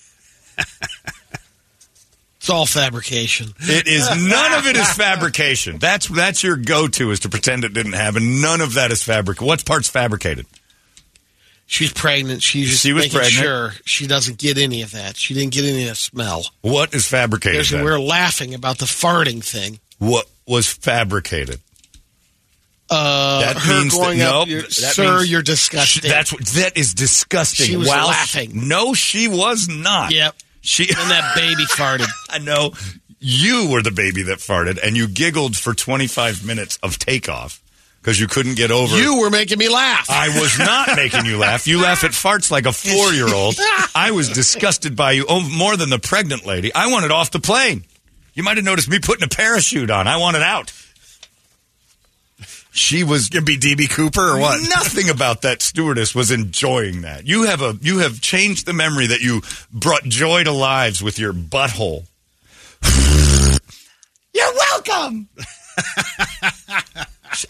[2.38, 3.49] It's all fabrication.
[3.59, 5.79] It is none of it is fabrication.
[5.79, 8.40] That's that's your go to is to pretend it didn't happen.
[8.40, 9.40] None of that is fabric.
[9.42, 10.47] What part's fabricated?
[11.66, 12.45] She's pregnant.
[12.45, 13.35] She's just She was making pregnant.
[13.42, 15.16] sure she doesn't get any of that.
[15.16, 16.45] She didn't get any of the smell.
[16.61, 17.57] What is fabricated?
[17.57, 17.83] There's- then?
[17.85, 19.81] We're laughing about the farting thing.
[19.99, 21.59] What was fabricated?
[22.88, 26.09] Uh, That her means that- going up, nope, you're- that sir, means- you're disgusting.
[26.09, 27.66] That's what that is disgusting.
[27.66, 28.69] She was laughing.
[28.69, 30.12] No, she was not.
[30.12, 30.37] Yep.
[30.66, 32.09] She and that baby farted.
[32.29, 32.72] I know
[33.18, 37.62] you were the baby that farted, and you giggled for 25 minutes of takeoff
[38.00, 38.96] because you couldn't get over.
[38.96, 40.11] You were making me laugh.
[40.11, 41.66] I was not making you laugh.
[41.66, 43.57] You laugh at farts like a four year old.
[43.94, 46.74] I was disgusted by you oh, more than the pregnant lady.
[46.74, 47.85] I wanted off the plane.
[48.35, 50.07] You might have noticed me putting a parachute on.
[50.07, 50.72] I wanted out.
[52.77, 54.61] She was Gonna be DB Cooper or what?
[54.69, 57.27] Nothing about that stewardess was enjoying that.
[57.27, 59.41] You have a you have changed the memory that you
[59.73, 62.07] brought joy to lives with your butthole.
[64.35, 65.29] You're welcome.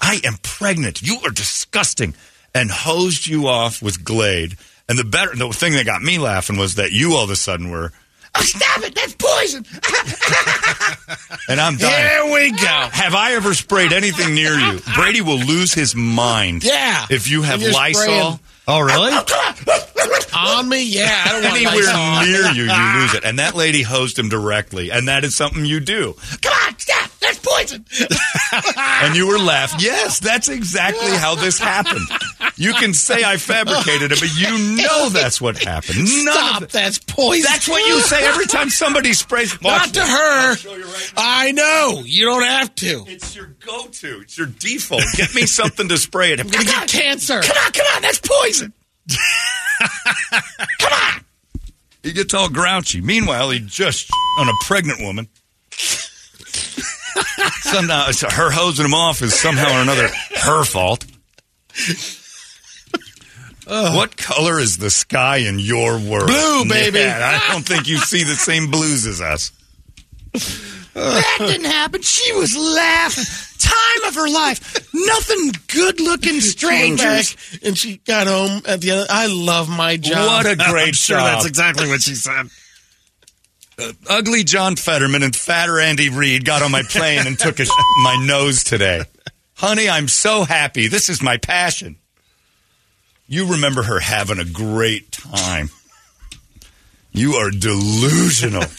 [0.01, 1.03] I am pregnant.
[1.03, 2.15] You are disgusting.
[2.55, 4.57] And hosed you off with Glade.
[4.89, 7.37] And the better the thing that got me laughing was that you all of a
[7.37, 7.93] sudden were
[8.38, 8.94] Oh, stop it.
[8.94, 9.64] That's poison.
[11.49, 12.09] and I'm dying.
[12.27, 12.66] Here we go.
[12.66, 14.81] Have I ever sprayed anything near you?
[14.94, 16.64] Brady will lose his mind.
[16.64, 17.07] Yeah.
[17.11, 19.12] If you have you're Lysol spraying- Oh, really?
[19.12, 20.83] Oh, on me?
[20.85, 21.22] Yeah.
[21.25, 22.27] I don't want anywhere Lysol.
[22.27, 23.25] near you, you lose it.
[23.25, 24.90] And that lady hosed him directly.
[24.90, 26.14] And that is something you do.
[26.42, 27.06] Come on, stop.
[27.20, 27.85] That's poison.
[29.03, 29.80] And you were laughing.
[29.82, 32.07] Yes, that's exactly how this happened.
[32.57, 35.99] You can say I fabricated it, but you know that's what happened.
[35.99, 36.62] None Stop.
[36.62, 36.68] it.
[36.70, 37.43] That's poison.
[37.43, 39.61] That's what you say every time somebody sprays.
[39.61, 40.49] Not to her.
[40.51, 41.12] I'll show you right.
[41.16, 42.03] I know.
[42.05, 43.05] You don't have to.
[43.09, 44.20] It's your go-to.
[44.22, 45.03] It's your default.
[45.16, 46.41] Get me something to spray it.
[46.41, 47.41] I'm going to get cancer.
[47.43, 48.72] Come on, come on, that's poison.
[50.80, 51.24] Come on.
[52.03, 53.01] He gets all grouchy.
[53.01, 55.28] Meanwhile, he just on a pregnant woman.
[57.62, 61.05] Somehow, uh, her hosing him off is somehow or another her fault.
[63.67, 66.29] What color is the sky in your world?
[66.29, 67.01] Blue, baby.
[67.01, 69.51] Yeah, I don't think you see the same blues as us.
[70.95, 72.01] That didn't happen.
[72.03, 73.25] She was laughing.
[73.59, 74.89] Time of her life.
[74.95, 77.35] Nothing good looking strangers.
[77.35, 79.07] Back, and she got home at the end.
[79.11, 80.45] I love my job.
[80.45, 81.27] What a I'm great sure job.
[81.27, 82.47] that's exactly what she said.
[84.09, 87.70] Ugly John Fetterman and fatter Andy Reid got on my plane and took a sh-
[88.03, 89.03] my nose today.
[89.55, 90.89] Honey, I'm so happy.
[90.89, 91.97] This is my passion.
[93.29, 95.70] You remember her having a great time.
[97.12, 98.64] You are delusional.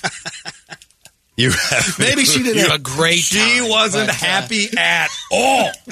[1.39, 1.51] You
[1.99, 5.69] Maybe she didn't have a great She time, wasn't but, uh, happy at all.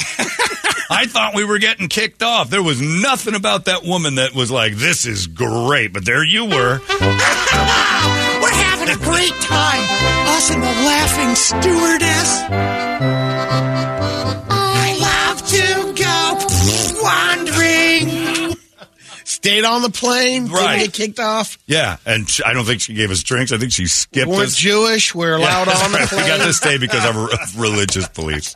[0.89, 2.49] I thought we were getting kicked off.
[2.49, 6.45] There was nothing about that woman that was like, "This is great," but there you
[6.45, 6.79] were.
[8.85, 9.81] We're having a great time.
[10.35, 12.41] Us and the laughing stewardess.
[14.49, 18.57] I love to go wandering.
[19.23, 20.47] Stayed on the plane.
[20.49, 20.79] Right.
[20.79, 21.57] Didn't get kicked off.
[21.65, 23.51] Yeah, and she, I don't think she gave us drinks.
[23.51, 24.55] I think she skipped Weren't us.
[24.55, 25.13] Jewish.
[25.15, 26.21] We're allowed Yeah, on the we plane.
[26.23, 28.55] We got to stay because of religious beliefs.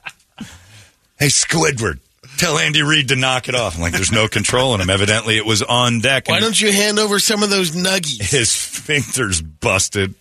[1.17, 1.99] Hey, Squidward,
[2.40, 3.76] tell Andy Reid to knock it off.
[3.76, 4.90] I'm like, there's no control in him.
[4.90, 6.28] Evidently, it was on deck.
[6.30, 8.32] Why don't you hand over some of those nuggies?
[8.32, 10.16] his fingers busted?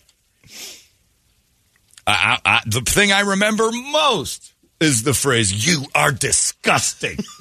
[2.06, 7.16] I, I, I, the thing I remember most is the phrase, you are disgusting.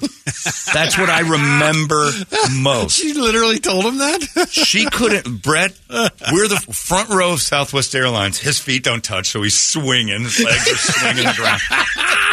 [0.72, 2.10] That's what I remember
[2.52, 2.98] most.
[2.98, 4.46] She literally told him that?
[4.58, 5.42] She couldn't.
[5.42, 8.38] Brett, we're the front row of Southwest Airlines.
[8.38, 10.22] His feet don't touch, so he's swinging.
[10.22, 11.60] His legs are swinging the ground.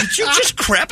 [0.00, 0.90] Did you just crap?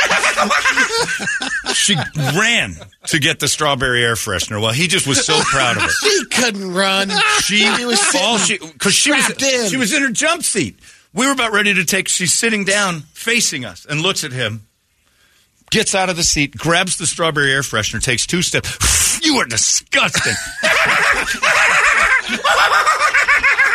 [1.74, 1.94] she
[2.38, 2.74] ran
[3.06, 4.60] to get the strawberry air freshener.
[4.60, 5.88] Well, he just was so proud of her.
[5.88, 7.10] She couldn't run.
[7.40, 9.70] She He was all she because she was in.
[9.70, 10.78] she was in her jump seat.
[11.14, 12.08] We were about ready to take.
[12.08, 14.62] She's sitting down, facing us, and looks at him.
[15.70, 19.04] Gets out of the seat, grabs the strawberry air freshener, takes two steps.
[19.20, 20.32] You are disgusting.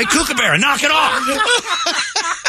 [0.00, 2.40] hey, Kookaburra, knock it off.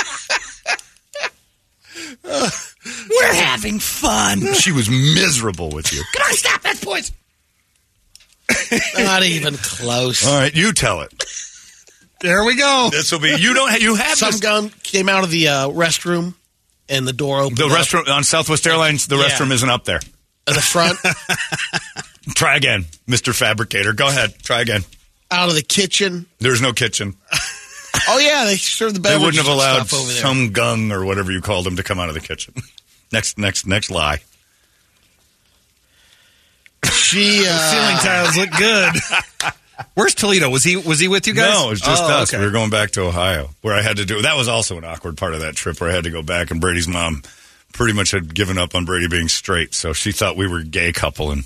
[3.10, 4.54] We're having fun.
[4.54, 6.04] She was miserable with you.
[6.16, 7.16] Come on, stop that poison.
[8.98, 10.26] Not even close.
[10.28, 11.14] All right, you tell it.
[12.22, 12.90] There we go.
[12.92, 13.36] This will be.
[13.40, 13.80] You don't.
[13.82, 16.34] You have Some this, gun came out of the uh, restroom,
[16.90, 17.58] and the door opened.
[17.58, 19.08] the restroom on Southwest Airlines.
[19.08, 19.24] The Yeah.
[19.30, 20.00] restroom isn't up there.
[20.48, 20.98] at the front,
[22.36, 23.94] Try again, Mister Fabricator.
[23.94, 24.34] Go ahead.
[24.44, 24.82] Try again.
[25.32, 26.26] Out of the kitchen.
[26.40, 27.16] There's no kitchen.
[28.08, 29.18] Oh yeah, they serve the best.
[29.18, 30.22] They wouldn't have allowed stuff over there.
[30.22, 32.54] some gung or whatever you called them to come out of the kitchen.
[33.12, 34.20] Next, next, next lie.
[36.92, 38.94] She uh, Ceiling tiles look good.
[39.96, 40.50] Where's Toledo?
[40.50, 41.54] Was he was he with you guys?
[41.54, 42.30] No, it was just Oh, us.
[42.34, 42.40] okay.
[42.40, 44.22] We were going back to Ohio, where I had to do.
[44.22, 46.52] That was also an awkward part of that trip, where I had to go back,
[46.52, 47.24] and Brady's mom
[47.74, 50.64] pretty much had given up on Brady being straight, so she thought we were a
[50.64, 51.44] gay couple and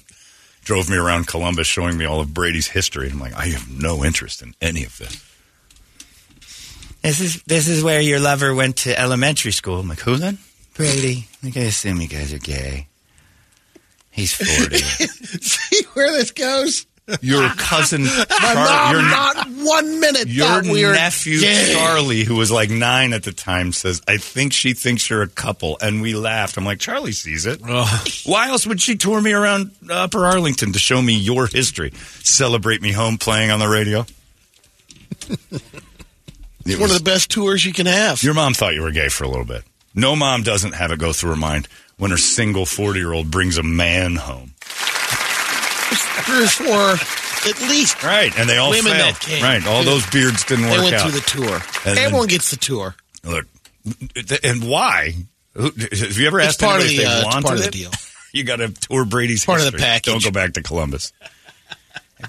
[0.66, 3.06] drove me around Columbus, showing me all of Brady's history.
[3.06, 5.24] And I'm like, I have no interest in any of this.
[7.02, 9.80] This is this is where your lover went to elementary school.
[9.80, 10.40] I'm like, who then?
[10.74, 11.28] Brady.
[11.44, 12.88] Like, I assume you guys are gay.
[14.12, 14.78] He's forty.
[14.78, 16.88] see where this goes.
[17.22, 21.72] Your cousin, My Char- mom, your, not one minute your thought we were nephew gay.
[21.74, 25.28] Charlie, who was like nine at the time, says, "I think she thinks you're a
[25.28, 26.58] couple," and we laughed.
[26.58, 27.62] I'm like, Charlie sees it.
[28.26, 31.92] Why else would she tour me around Upper Arlington to show me your history,
[32.24, 34.06] celebrate me home playing on the radio?
[36.68, 38.24] It It's one was- of the best tours you can have.
[38.24, 39.64] your mom thought you were gay for a little bit.
[39.94, 43.30] No mom doesn't have it go through her mind when her single 40 year old
[43.30, 44.54] brings a man home.
[46.26, 48.04] Three or four, at least.
[48.04, 49.16] Right, and they all Women failed.
[49.16, 49.44] that came.
[49.44, 50.74] Right, all those beards didn't work.
[50.74, 51.02] They work went out.
[51.12, 51.56] through the tour.
[51.86, 52.96] And then- Everyone gets the tour.
[53.24, 53.46] Look,
[54.44, 55.14] and why?
[55.54, 57.46] Who- Have you ever It's asked part of anybody the, if they uh, it's wanted
[57.46, 57.72] part of the it?
[57.74, 57.92] deal.
[58.34, 59.80] You got to tour Brady's Part of the history.
[59.88, 60.12] package.
[60.12, 61.14] Don't go back to Columbus.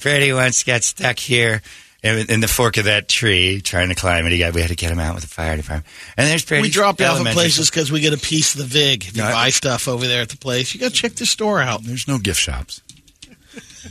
[0.02, 1.62] Brady once got stuck here
[2.02, 4.30] in, in the fork of that tree trying to climb it.
[4.30, 5.86] He got, we had to get him out with the fire department.
[6.16, 6.62] And there's Brady.
[6.62, 9.04] we drop you off at places because we get a piece of the vig.
[9.04, 11.26] If you Yeah, buy stuff over there at the place, you got to check the
[11.26, 11.82] store out.
[11.82, 12.82] There's no gift shops.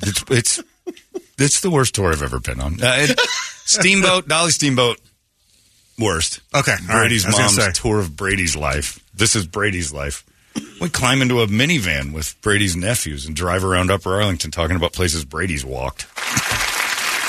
[0.01, 0.63] It's it's
[1.37, 2.81] it's the worst tour I've ever been on.
[2.81, 3.19] Uh, it-
[3.67, 4.99] Steamboat, Dolly Steamboat,
[5.97, 6.41] worst.
[6.53, 6.75] Okay.
[6.85, 8.99] Brady's I mom's tour of Brady's life.
[9.15, 10.23] This is Brady's life.
[10.79, 14.93] We climb into a minivan with Brady's nephews and drive around Upper Arlington talking about
[14.93, 16.03] places Brady's walked.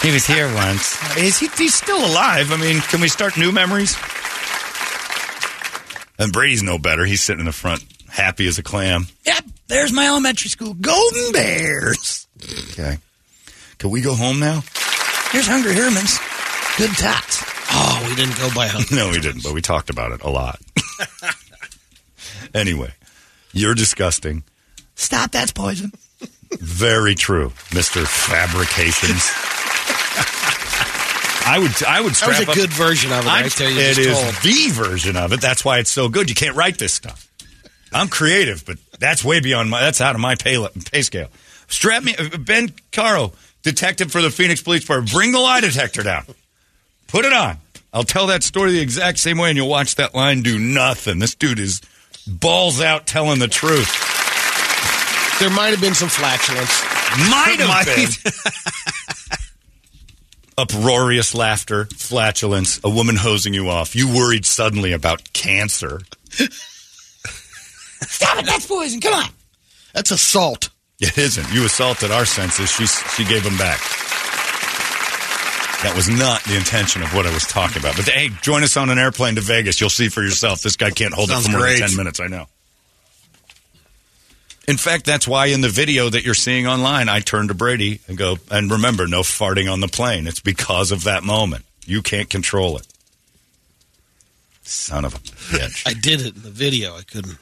[0.02, 1.16] He was here once.
[1.16, 1.48] Is he?
[1.56, 2.52] He's still alive.
[2.52, 3.96] I mean, can we start new memories?
[6.18, 7.04] And Brady's no better.
[7.04, 9.06] He's sitting in the front, happy as a clam.
[9.26, 10.74] Yep, there's my elementary school.
[10.74, 12.25] Golden Bears.
[12.42, 12.98] Okay.
[13.78, 14.62] Can we go home now?
[15.30, 16.18] Here's Hungry Herman's.
[16.78, 17.42] Good tots.
[17.72, 18.96] Oh, we didn't go by hungry.
[18.96, 20.60] No, we didn't, but we talked about it a lot.
[22.54, 22.92] anyway,
[23.52, 24.44] you're disgusting.
[24.94, 25.92] Stop, that's poison.
[26.52, 29.30] Very true, Mister Fabrications.
[31.48, 33.52] I would, I would That strap was a up- good version of it I'm- right
[33.52, 33.70] there.
[33.70, 34.34] You it just told.
[34.42, 35.40] the version of it.
[35.40, 36.28] That's why it's so good.
[36.28, 37.28] You can't write this stuff.
[37.92, 39.80] I'm creative, but that's way beyond my.
[39.80, 41.28] That's out of my pay, pay scale.
[41.68, 45.12] Strap me, Ben Caro, detective for the Phoenix Police Department.
[45.12, 46.24] Bring the lie detector down.
[47.08, 47.58] Put it on.
[47.92, 51.18] I'll tell that story the exact same way, and you'll watch that line do nothing.
[51.18, 51.80] This dude is
[52.26, 53.88] balls out telling the truth.
[55.40, 56.82] There might have been some flatulence.
[57.30, 58.08] Might have been.
[60.58, 63.94] Uproarious laughter, flatulence, a woman hosing you off.
[63.94, 66.00] You worried suddenly about cancer.
[68.00, 68.46] Stop it!
[68.46, 69.00] That's poison.
[69.00, 69.30] Come on.
[69.92, 70.70] That's assault.
[70.98, 71.52] It isn't.
[71.52, 72.70] You assaulted our senses.
[72.70, 73.80] She she gave them back.
[75.82, 77.96] That was not the intention of what I was talking about.
[77.96, 79.78] But hey, join us on an airplane to Vegas.
[79.80, 80.62] You'll see for yourself.
[80.62, 81.80] This guy can't hold Sounds it for more great.
[81.80, 82.18] than ten minutes.
[82.18, 82.46] I know.
[84.66, 88.00] In fact, that's why in the video that you're seeing online, I turn to Brady
[88.08, 90.26] and go, and remember, no farting on the plane.
[90.26, 91.64] It's because of that moment.
[91.84, 92.86] You can't control it.
[94.62, 95.86] Son of a bitch.
[95.88, 96.96] I did it in the video.
[96.96, 97.38] I couldn't.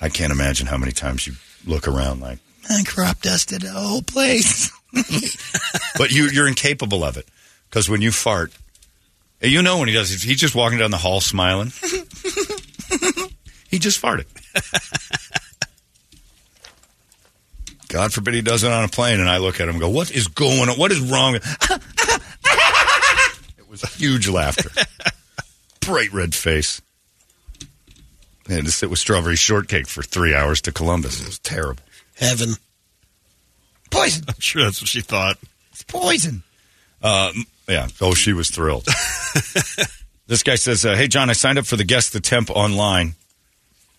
[0.00, 1.34] I can't imagine how many times you
[1.66, 2.38] look around like,
[2.70, 4.70] I crop dusted the whole place.
[5.96, 7.26] but you, you're incapable of it
[7.68, 8.52] because when you fart,
[9.42, 10.10] eh, you know when he does.
[10.10, 11.68] He's just walking down the hall smiling,
[13.68, 14.26] he just farted.
[17.88, 19.88] God forbid he does it on a plane, and I look at him and go,
[19.88, 20.76] "What is going on?
[20.76, 21.42] What is wrong?" it
[23.68, 24.70] was a huge laughter,
[25.80, 26.82] bright red face.
[28.48, 31.20] I had to sit with strawberry shortcake for three hours to Columbus.
[31.20, 31.82] It was terrible.
[32.14, 32.54] Heaven.
[33.90, 34.24] Poison.
[34.28, 35.38] I'm sure that's what she thought.
[35.72, 36.42] It's poison.
[37.02, 37.32] Uh,
[37.68, 37.88] yeah.
[38.00, 38.84] Oh, she was thrilled.
[40.26, 43.14] this guy says, uh, "Hey, John, I signed up for the guest the Temp online.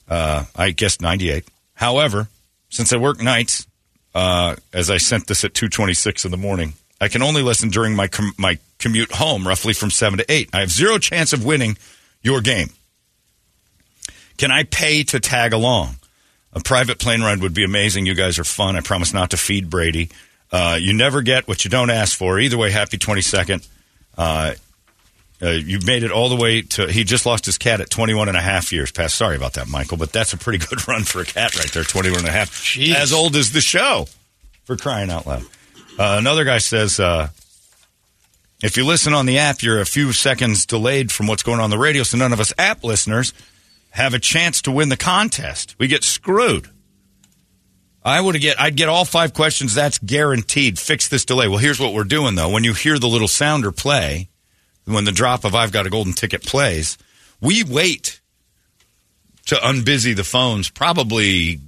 [0.07, 1.45] Uh, I guessed 98.
[1.75, 2.27] However,
[2.69, 3.67] since I work nights,
[4.15, 7.95] uh, as I sent this at 2:26 in the morning, I can only listen during
[7.95, 10.49] my com- my commute home, roughly from seven to eight.
[10.51, 11.77] I have zero chance of winning
[12.21, 12.71] your game.
[14.39, 15.97] Can I pay to tag along?
[16.53, 18.05] A private plane ride would be amazing.
[18.05, 18.77] You guys are fun.
[18.77, 20.09] I promise not to feed Brady.
[20.49, 22.39] Uh, you never get what you don't ask for.
[22.39, 23.67] Either way, happy 22nd.
[24.17, 24.53] Uh,
[25.41, 26.87] uh, you made it all the way to.
[26.87, 29.15] He just lost his cat at 21 and a half years past.
[29.15, 31.83] Sorry about that, Michael, but that's a pretty good run for a cat right there,
[31.83, 32.49] 21 and a half.
[32.49, 32.95] Jeez.
[32.95, 34.07] As old as the show,
[34.63, 35.43] for crying out loud.
[35.97, 37.27] Uh, another guy says, uh,
[38.63, 41.69] if you listen on the app, you're a few seconds delayed from what's going on
[41.69, 43.33] the radio, so none of us app listeners
[43.91, 45.75] have a chance to win the contest.
[45.79, 46.69] We get screwed.
[48.03, 49.73] I would get I'd get all five questions.
[49.75, 50.79] That's guaranteed.
[50.79, 51.47] Fix this delay.
[51.47, 52.49] Well, here's what we're doing though.
[52.49, 54.29] When you hear the little sounder play,
[54.85, 56.97] when the drop of I've got a golden ticket plays,
[57.41, 58.21] we wait
[59.47, 61.59] to unbusy the phones probably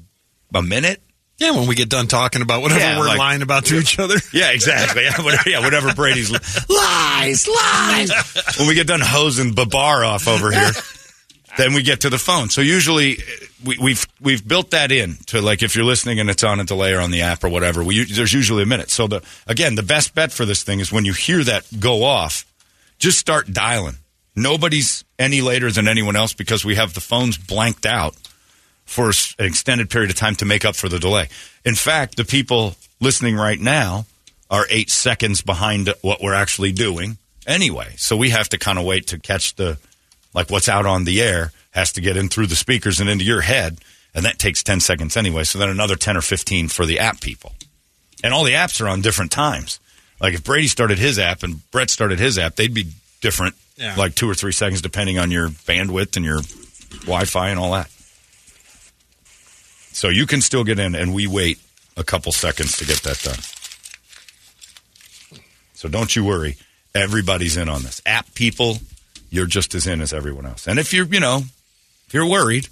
[0.53, 1.01] a minute.
[1.37, 3.97] Yeah, when we get done talking about whatever Yeah, we're like- lying about to each
[3.99, 4.15] other.
[4.33, 5.03] Yeah, exactly.
[5.03, 6.29] Yeah, whatever, yeah, whatever Brady's
[6.69, 8.11] lies, lies.
[8.59, 10.69] when we get done hosing Babar off over here,
[11.57, 12.49] then we get to the phone.
[12.49, 13.21] So usually uh,
[13.65, 16.63] we, we've we've built that in to like if you're listening and it's on a
[16.63, 17.83] delay or on the app or whatever.
[17.83, 18.89] We, there's usually a minute.
[18.89, 22.03] So the again, the best bet for this thing is when you hear that go
[22.03, 22.45] off,
[22.99, 23.95] just start dialing.
[24.35, 28.15] Nobody's any later than anyone else because we have the phones blanked out
[28.85, 31.29] for an extended period of time to make up for the delay.
[31.65, 34.05] In fact, the people listening right now
[34.49, 37.93] are eight seconds behind what we're actually doing anyway.
[37.97, 39.77] So we have to kind of wait to catch the,
[40.33, 43.25] like what's out on the air has to get in through the speakers and into
[43.25, 43.77] your head.
[44.13, 45.43] And that takes 10 seconds anyway.
[45.45, 47.53] So then another 10 or 15 for the app people.
[48.23, 49.79] And all the apps are on different times.
[50.19, 52.87] Like if Brady started his app and Brett started his app, they'd be
[53.21, 53.95] different, Yeah.
[53.95, 56.41] like two or three seconds depending on your bandwidth and your
[57.05, 57.89] Wi Fi and all that.
[59.93, 61.59] So you can still get in, and we wait
[61.97, 63.39] a couple seconds to get that done.
[65.73, 66.57] So don't you worry.
[66.93, 68.01] Everybody's in on this.
[68.05, 68.77] App people,
[69.31, 70.67] you're just as in as everyone else.
[70.67, 71.43] And if you're, you know,
[72.05, 72.67] if you're worried,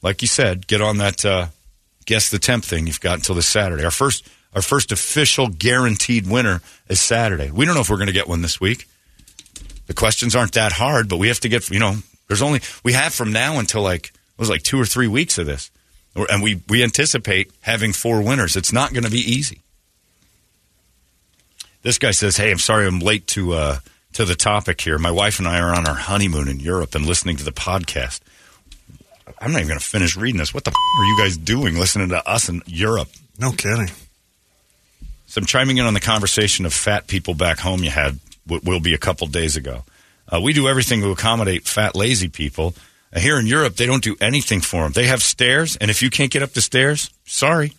[0.00, 1.48] like you said, get on that uh,
[2.06, 2.86] guess the temp thing.
[2.86, 3.84] You've got until this Saturday.
[3.84, 7.50] Our first, our first official guaranteed winner is Saturday.
[7.50, 8.86] We don't know if we're going to get one this week.
[9.88, 11.96] The questions aren't that hard, but we have to get, you know,
[12.28, 15.36] there's only we have from now until like it was like two or three weeks
[15.38, 15.70] of this,
[16.14, 18.56] and we we anticipate having four winners.
[18.56, 19.60] It's not going to be easy.
[21.82, 23.78] This guy says, "Hey, I'm sorry I'm late to uh,
[24.14, 24.98] to the topic here.
[24.98, 28.20] My wife and I are on our honeymoon in Europe and listening to the podcast.
[29.40, 30.52] I'm not even going to finish reading this.
[30.54, 33.08] What the f- are you guys doing listening to us in Europe?
[33.38, 33.90] No kidding.
[35.26, 38.62] So I'm chiming in on the conversation of fat people back home you had, w-
[38.64, 39.84] will be a couple days ago.
[40.32, 42.74] Uh, we do everything to accommodate fat, lazy people.
[43.14, 44.92] Uh, Here in Europe, they don't do anything for them.
[44.92, 47.72] They have stairs, and if you can't get up the stairs, sorry.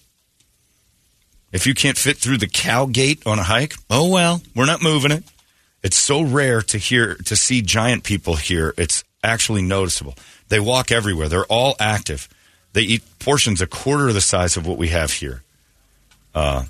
[1.52, 4.82] If you can't fit through the cow gate on a hike, oh well, we're not
[4.82, 5.24] moving it.
[5.84, 8.74] It's so rare to hear to see giant people here.
[8.78, 10.16] It's actually noticeable.
[10.48, 11.28] They walk everywhere.
[11.28, 12.30] They're all active.
[12.74, 15.44] They eat portions a quarter of the size of what we have here.
[16.34, 16.66] Uh,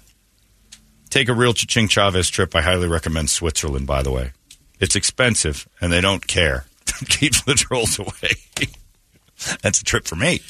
[1.09, 2.55] take a real Ching Chavez trip.
[2.55, 3.87] I highly recommend Switzerland.
[3.87, 4.31] By the way,
[4.79, 6.65] it's expensive and they don't care.
[7.07, 8.33] Keep the trolls away.
[9.61, 10.41] That's a trip for me.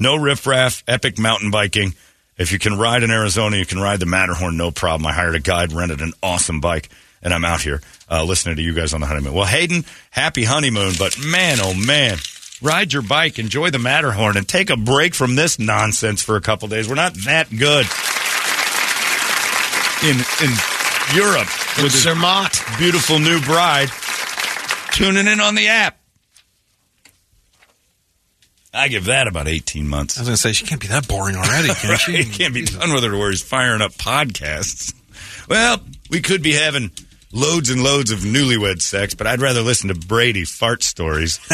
[0.00, 1.94] No riffraff, epic mountain biking.
[2.36, 5.06] If you can ride in Arizona, you can ride the Matterhorn, no problem.
[5.06, 6.90] I hired a guide, rented an awesome bike,
[7.26, 9.34] and I'm out here uh, listening to you guys on the honeymoon.
[9.34, 12.18] Well, Hayden, happy honeymoon, but man, oh man,
[12.62, 16.40] ride your bike, enjoy the Matterhorn, and take a break from this nonsense for a
[16.40, 16.88] couple days.
[16.88, 17.84] We're not that good
[20.04, 20.54] in in
[21.16, 21.48] Europe
[21.82, 22.78] with Zermatt.
[22.78, 23.88] beautiful new bride
[24.92, 25.98] tuning in on the app.
[28.72, 30.16] I give that about 18 months.
[30.16, 31.98] I was going to say, she can't be that boring already, can Right?
[31.98, 32.12] she?
[32.18, 34.94] It can't be done with her where he's firing up podcasts.
[35.48, 36.90] Well, we could be having
[37.32, 41.38] loads and loads of newlywed sex, but I'd rather listen to Brady fart stories.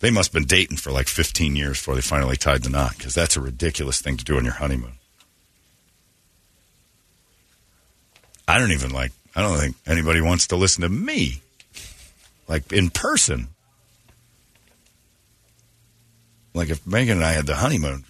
[0.00, 2.96] they must have been dating for like 15 years before they finally tied the knot
[2.96, 4.92] because that's a ridiculous thing to do on your honeymoon.
[8.48, 11.40] I don't even like, I don't think anybody wants to listen to me,
[12.48, 13.48] like in person.
[16.54, 18.04] Like if Megan and I had the honeymoon,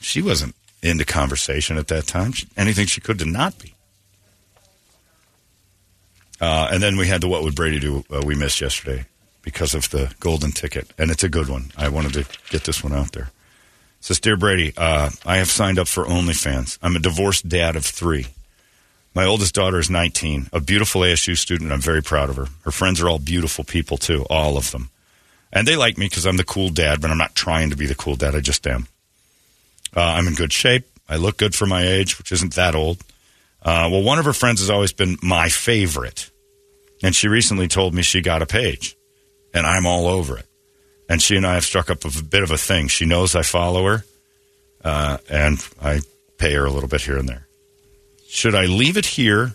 [0.00, 2.32] she wasn't into conversation at that time.
[2.32, 3.74] She, anything she could to not be.
[6.40, 9.06] Uh, and then we had the What Would Brady Do uh, we missed yesterday
[9.42, 10.92] because of the golden ticket.
[10.98, 11.72] And it's a good one.
[11.76, 13.30] I wanted to get this one out there.
[13.98, 16.78] It says, Dear Brady, uh, I have signed up for OnlyFans.
[16.82, 18.28] I'm a divorced dad of three.
[19.14, 21.72] My oldest daughter is 19, a beautiful ASU student.
[21.72, 22.46] I'm very proud of her.
[22.64, 24.90] Her friends are all beautiful people, too, all of them.
[25.52, 27.86] And they like me because I'm the cool dad, but I'm not trying to be
[27.86, 28.36] the cool dad.
[28.36, 28.86] I just am.
[29.94, 30.86] Uh, I'm in good shape.
[31.08, 32.98] I look good for my age, which isn't that old.
[33.62, 36.30] Uh, well, one of her friends has always been my favorite.
[37.02, 38.96] And she recently told me she got a page.
[39.52, 40.46] And I'm all over it.
[41.08, 42.86] And she and I have struck up a bit of a thing.
[42.88, 44.04] She knows I follow her.
[44.84, 46.00] Uh, and I
[46.38, 47.46] pay her a little bit here and there.
[48.28, 49.54] Should I leave it here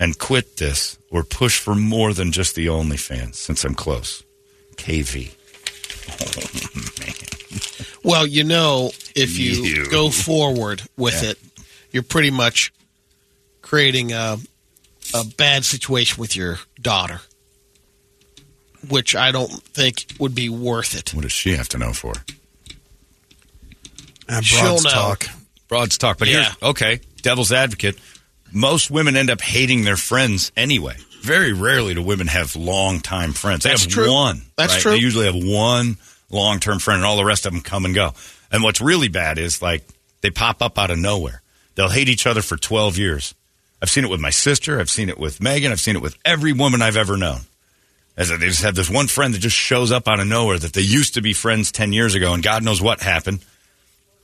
[0.00, 4.24] and quit this or push for more than just the OnlyFans since I'm close?
[4.76, 5.32] KV.
[8.06, 8.10] Man.
[8.12, 9.90] Well, you know, if you, You.
[9.90, 11.30] go forward with Yeah.
[11.30, 11.38] it,
[11.90, 12.72] you're pretty much
[13.62, 14.38] creating a,
[15.14, 17.20] a bad situation with your daughter,
[18.88, 21.12] which I don't think would be worth it.
[21.14, 22.14] What does she have to know for?
[24.28, 24.90] Uh, She'll broads know.
[24.90, 25.26] talk.
[25.68, 26.18] Broads talk.
[26.18, 26.42] But Yeah.
[26.44, 27.98] here's, okay, devil's advocate.
[28.52, 30.96] Most women end up hating their friends anyway.
[31.22, 33.64] Very rarely do women have long time friends.
[33.64, 34.12] They That's have true.
[34.12, 34.42] one.
[34.56, 34.82] That's right?
[34.82, 34.92] true.
[34.92, 35.96] They usually have one
[36.30, 38.14] long term friend, and all the rest of them come and go.
[38.50, 39.86] And what's really bad is like
[40.20, 41.42] they pop up out of nowhere.
[41.74, 43.34] They'll hate each other for 12 years.
[43.82, 44.80] I've seen it with my sister.
[44.80, 45.70] I've seen it with Megan.
[45.70, 47.40] I've seen it with every woman I've ever known.
[48.16, 50.72] As they just have this one friend that just shows up out of nowhere that
[50.72, 53.44] they used to be friends 10 years ago, and God knows what happened.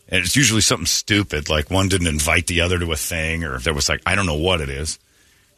[0.09, 3.59] And it's usually something stupid, like one didn't invite the other to a thing, or
[3.59, 4.98] there was like, I don't know what it is.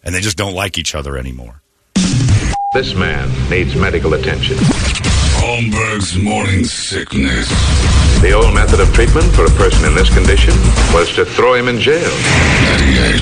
[0.02, 1.62] And they just don't like each other anymore.
[2.74, 4.56] This man needs medical attention.
[5.48, 7.46] Holmberg's morning sickness.
[8.22, 10.54] The old method of treatment for a person in this condition
[10.94, 12.00] was to throw him in jail.
[12.00, 13.20] 98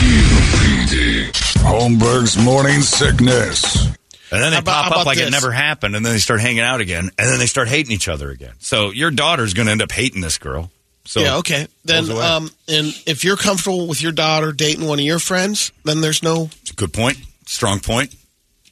[0.00, 1.30] KUPD.
[1.60, 3.84] Holmberg's morning sickness.
[4.32, 6.40] And then they about- pop up about like it never happened, and then they start
[6.40, 8.54] hanging out again, and then they start hating each other again.
[8.58, 10.70] So your daughter's going to end up hating this girl.
[11.04, 11.68] So yeah, okay.
[11.84, 16.00] Then, um, and if you're comfortable with your daughter dating one of your friends, then
[16.00, 18.14] there's no good point, strong point.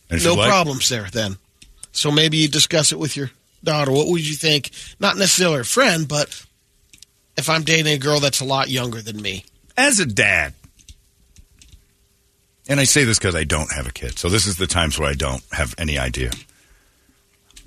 [0.09, 1.09] And if no you like- problems there.
[1.13, 1.37] Then,
[1.99, 3.33] so maybe you discuss it with your
[3.65, 3.91] daughter.
[3.91, 4.71] What would you think?
[5.01, 6.29] Not necessarily a friend, but
[7.37, 9.45] if I'm dating a girl that's a lot younger than me,
[9.77, 10.55] as a dad,
[12.69, 14.97] and I say this because I don't have a kid, so this is the times
[14.97, 16.31] where I don't have any idea.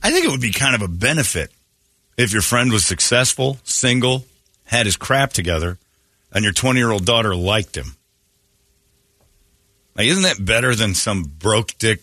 [0.02, 1.52] I think it would be kind of a benefit
[2.18, 4.24] if your friend was successful, single,
[4.64, 5.78] had his crap together,
[6.32, 7.98] and your 20 year old daughter liked him.
[9.98, 12.02] Like, isn't that better than some broke dick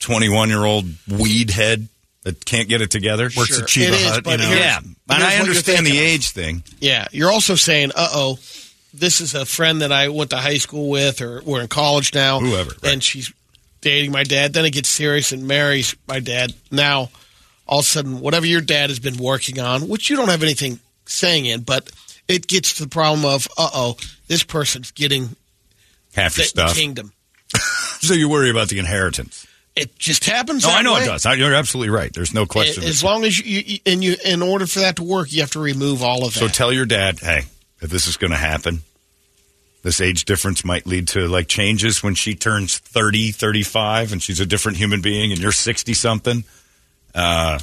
[0.00, 1.88] 21 year old weed head
[2.22, 3.24] that can't get it together?
[3.36, 4.54] Works at Sure, Cheba it is, Hut, but you know?
[4.54, 6.62] yeah, and I understand the age thing.
[6.80, 8.38] Yeah, you're also saying, "Uh oh,
[8.94, 12.14] this is a friend that I went to high school with, or we're in college
[12.14, 12.92] now, Whoever, right.
[12.92, 13.32] and she's
[13.80, 16.54] dating my dad." Then it gets serious and marries my dad.
[16.70, 17.10] Now,
[17.66, 20.42] all of a sudden, whatever your dad has been working on, which you don't have
[20.42, 21.90] anything saying in, but
[22.28, 23.96] it gets to the problem of, "Uh oh,
[24.26, 25.36] this person's getting
[26.14, 26.74] Half your the, stuff.
[26.76, 27.12] kingdom."
[28.00, 29.44] So you worry about the inheritance.
[29.78, 30.64] It just happens.
[30.64, 31.02] No, I know way.
[31.02, 31.26] it does.
[31.26, 32.12] I- You're absolutely right.
[32.12, 32.84] There's no question.
[32.84, 35.52] As long as you, you and you, in order for that to work, you have
[35.52, 36.40] to remove all of that.
[36.40, 37.42] So tell your dad, hey,
[37.80, 38.82] if this is going to happen,
[39.82, 44.40] this age difference might lead to like changes when she turns 30, 35 and she's
[44.40, 46.44] a different human being and you're 60 something.
[47.14, 47.58] Uh,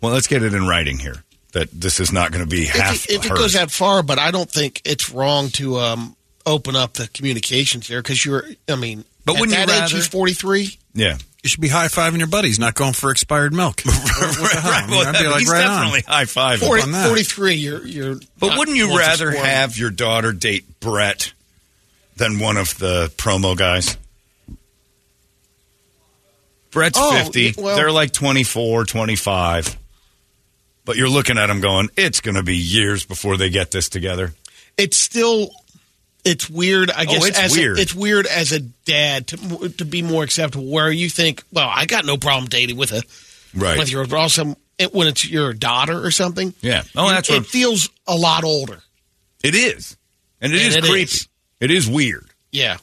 [0.00, 1.22] well, let's get it in writing here
[1.52, 4.02] that this is not going to be half if, it, if it goes that far,
[4.02, 8.44] but I don't think it's wrong to um, open up the communications here because you're.
[8.68, 10.78] I mean, But at wouldn't you that age, rather- he's forty three.
[10.94, 11.18] Yeah.
[11.42, 13.82] You should be high fiving your buddies, not going for expired milk.
[13.86, 14.60] What the?
[14.64, 16.58] I mean, Well, I'd be like, he's right definitely high five.
[16.60, 17.06] 40, on that.
[17.08, 17.86] 43, You're.
[17.86, 18.14] You're.
[18.40, 21.32] But wouldn't you rather have your daughter date Brett
[22.16, 23.96] than one of the promo guys?
[26.70, 27.54] Brett's Oh, 50.
[27.58, 29.76] well- They're like 24, 25.
[30.84, 33.88] But you're looking at them going, it's going to be years before they get this
[33.88, 34.32] together.
[34.76, 35.50] It's still.
[36.26, 36.90] It's weird.
[36.90, 37.78] I guess Oh, it's as weird.
[37.78, 40.66] A, it's weird as a dad to to be more acceptable.
[40.66, 43.02] Where you think, well, I got no problem dating with a
[43.54, 43.78] Right.
[43.78, 46.52] with your, but also it, when it's your daughter or something.
[46.60, 46.82] Yeah.
[46.96, 48.82] Oh, it- that's it what feels a lot older.
[49.42, 49.96] it is.
[50.40, 51.02] And it And is it creepy.
[51.04, 51.28] is.
[51.60, 52.28] It is weird.
[52.52, 52.76] Yeah.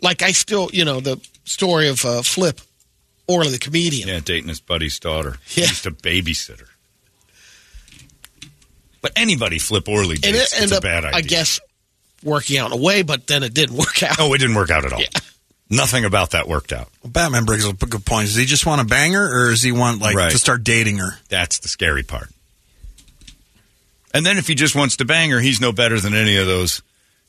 [0.00, 2.60] Like I still, you know, the story of uh, Flip
[3.28, 4.08] Orley, the comedian.
[4.08, 5.36] Yeah, dating his buddy's daughter.
[5.54, 5.54] Yeah.
[5.54, 6.62] He used to babysit.
[9.00, 11.16] But anybody Flip Orley dates, and it it's ended a bad idea.
[11.18, 11.60] I guess,
[12.22, 14.16] working out in a way, but then it didn't work out.
[14.18, 15.00] Oh, it didn't work out at all.
[15.00, 15.08] Yeah.
[15.70, 16.88] Nothing about that worked out.
[17.02, 18.26] Well, Batman brings up a good point.
[18.26, 20.30] Does he just want to bang her, or does he want like Right.
[20.30, 21.18] to start dating her?
[21.30, 22.28] That's the scary part.
[24.14, 26.46] And then if he just wants to bang her, he's no better than any of
[26.46, 26.82] those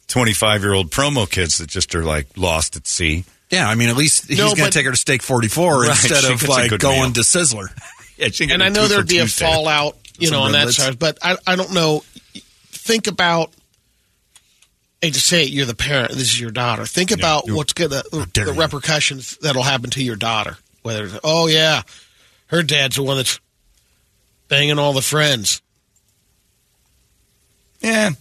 [0.08, 3.24] 25 year old promo kids that just are like lost at sea.
[3.50, 5.90] Yeah, I mean, at least he's No, going to take her to Steak 44 Right,
[5.90, 7.14] instead of like going meal.
[7.14, 7.68] to Sizzler.
[8.16, 10.74] Yeah, and I know there'd for be a fallout, you Some know, on that riblets.
[10.76, 11.00] side.
[11.00, 12.04] But I, I don't know.
[12.72, 13.52] Think about.
[15.04, 16.12] Hate to say you're the parent.
[16.12, 16.86] This is your daughter.
[16.86, 18.54] Think about what's gonna the you.
[18.54, 20.58] repercussions that'll happen to your daughter.
[20.82, 21.82] Whether it's, oh yeah,
[22.48, 23.38] her dad's the one that's
[24.48, 25.62] banging all the friends.
[27.82, 28.12] Yeah.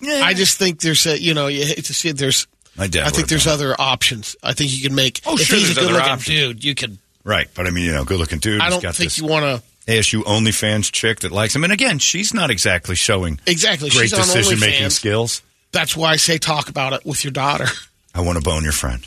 [0.00, 0.20] Yeah.
[0.22, 2.16] I just think there's a you know you hate to see it.
[2.16, 2.46] There's
[2.78, 4.36] My dad I think there's done other options.
[4.42, 5.20] I think you can make.
[5.26, 6.38] Oh, sure, he's a good looking options.
[6.38, 6.98] dude, you can.
[7.24, 7.48] Right.
[7.54, 8.62] But I mean, you know, good looking dude.
[8.62, 9.62] I don't got think this you want to.
[9.86, 11.64] ASU OnlyFans chick that likes him.
[11.64, 13.90] And again, she's not exactly showing Exactly.
[13.90, 15.42] great She's on decision making skills.
[15.72, 17.66] That's why I say talk about it with your daughter.
[18.14, 19.04] I want to bone your friend.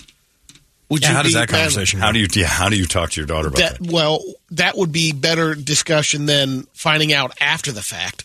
[0.90, 2.28] Would Yeah, you how does that mad- conversation How do you?
[2.34, 2.46] Yeah.
[2.48, 3.92] How do you talk to your daughter about That that?
[3.92, 4.22] well,
[4.52, 8.24] that would be better discussion than finding out after the fact.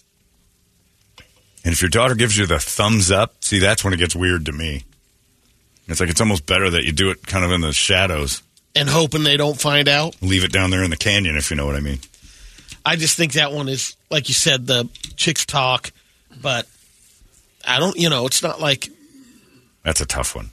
[1.64, 4.46] And if your daughter gives you the thumbs up, see, that's when it gets weird
[4.46, 4.84] to me.
[5.88, 8.42] It's like it's almost better that you do it kind of in the shadows.
[8.74, 10.16] And hoping they don't find out.
[10.22, 11.98] Leave it down there in the canyon, if you know what I mean.
[12.84, 15.92] I just think that one is like you said, the chicks talk,
[16.40, 16.66] but
[17.66, 17.96] I don't.
[17.96, 18.88] You know, it's not like
[19.84, 20.50] That's a tough one.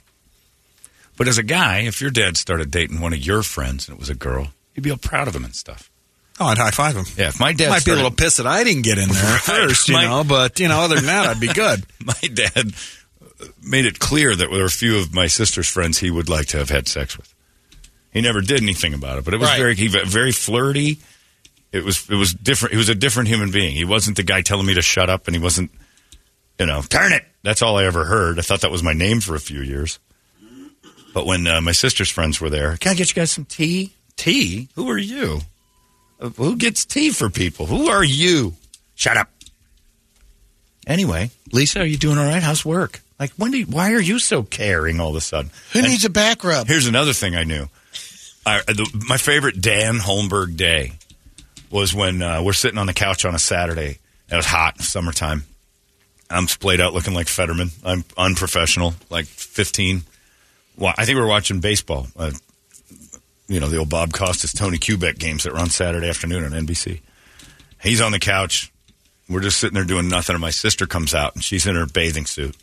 [1.16, 4.00] But as a guy, if your dad started dating one of your friends and it
[4.00, 5.90] was a girl, you'd be all proud of him and stuff.
[6.38, 7.04] Oh, I'd high five him.
[7.18, 9.22] Yeah, if my dad Might be a little pissed that I didn't get in there
[9.32, 9.40] Right.
[9.42, 11.84] first, you My- know, but you know, other than that, I'd be good.
[12.04, 12.72] my dad
[13.62, 16.46] made it clear that there were a few of my sister's friends he would like
[16.48, 17.34] to have had sex with.
[18.12, 19.58] He never did anything about it, but it was Right.
[19.58, 20.98] very he, very flirty.
[21.72, 22.72] It was it was different.
[22.72, 23.74] He was a different human being.
[23.74, 25.70] He wasn't the guy telling me to shut up, and he wasn't,
[26.58, 27.24] you know, turn it.
[27.42, 28.38] That's all I ever heard.
[28.38, 29.98] I thought that was my name for a few years.
[31.14, 33.92] But when uh, my sister's friends were there, can I get you guys some tea?
[34.16, 34.68] Tea?
[34.74, 35.40] Who are you?
[36.20, 37.66] Uh, Who gets tea for people?
[37.66, 38.54] Who are you?
[38.94, 39.30] Shut up.
[40.86, 42.42] Anyway, Lisa, are you doing all right?
[42.42, 43.00] How's work?
[43.18, 45.50] Like, when do you, why are you so caring all of a sudden?
[45.72, 46.66] who And needs a back rub?
[46.66, 47.66] Here's another thing I knew.
[48.46, 50.92] I, the, my favorite Dan Holmberg day
[51.70, 53.98] was when uh, we're sitting on the couch on a Saturday.
[54.30, 55.44] It was hot, summertime.
[56.28, 57.70] I'm splayed out looking like Fetterman.
[57.84, 60.02] I'm unprofessional, like 15.
[60.76, 62.06] Well, I think we were watching baseball.
[62.16, 62.30] Uh,
[63.48, 66.52] you know, the old Bob Costas, Tony Kubek games that were on Saturday afternoon on
[66.52, 67.00] NBC.
[67.82, 68.72] He's on the couch.
[69.28, 71.86] We're just sitting there doing nothing, and my sister comes out, and she's in her
[71.86, 72.56] bathing suit.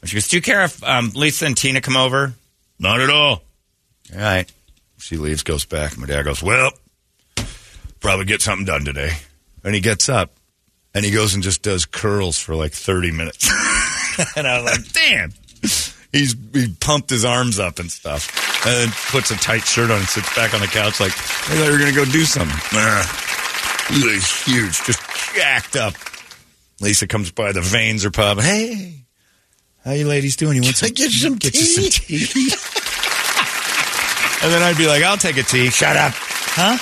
[0.00, 2.32] And she goes, Do you care if um, Lisa and Tina come over?
[2.78, 3.42] Not at all.
[4.14, 4.50] All right.
[4.98, 5.92] She leaves, goes back.
[5.92, 6.72] And my dad goes, Well,
[8.00, 9.12] probably get something done today.
[9.64, 10.32] And he gets up
[10.94, 13.48] and he goes and just does curls for like 30 minutes.
[14.36, 15.32] and I was like, Damn.
[16.10, 18.66] He's he pumped his arms up and stuff.
[18.66, 21.54] And then puts a tight shirt on and sits back on the couch like, I
[21.54, 22.56] thought we were going to go do something.
[23.88, 25.00] He's huge, just
[25.34, 25.94] jacked up.
[26.80, 28.44] Lisa comes by, the veins are popping.
[28.44, 29.04] Hey,
[29.84, 30.56] how you ladies doing?
[30.56, 30.90] You want some?
[30.90, 32.26] get you some get you some tea?
[32.26, 32.50] tea?
[34.42, 35.70] and then I'd be like, I'll take a tea.
[35.70, 36.76] Shut up, huh?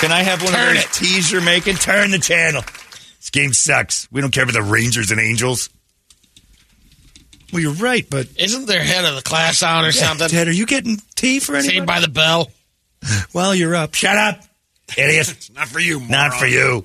[0.00, 0.92] Can I have one Turn of those it.
[0.92, 1.76] teas you're making?
[1.76, 2.62] Turn the channel.
[3.18, 4.10] This game sucks.
[4.10, 5.68] We don't care about the Rangers and Angels.
[7.52, 10.28] Well, you're right, but Isn't there head of the class on or something?
[10.28, 11.76] Dad, are you getting tea for anybody?
[11.76, 12.50] Saved by the bell.
[13.32, 13.94] Well, you're up.
[13.94, 14.42] Shut up,
[14.96, 15.48] idiot.
[15.54, 16.82] Not for you, Not for you.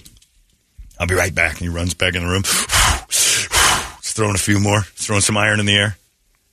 [0.97, 1.53] I'll be right back.
[1.53, 2.43] And he runs back in the room.
[3.09, 5.97] He's throwing a few more, throwing some iron in the air.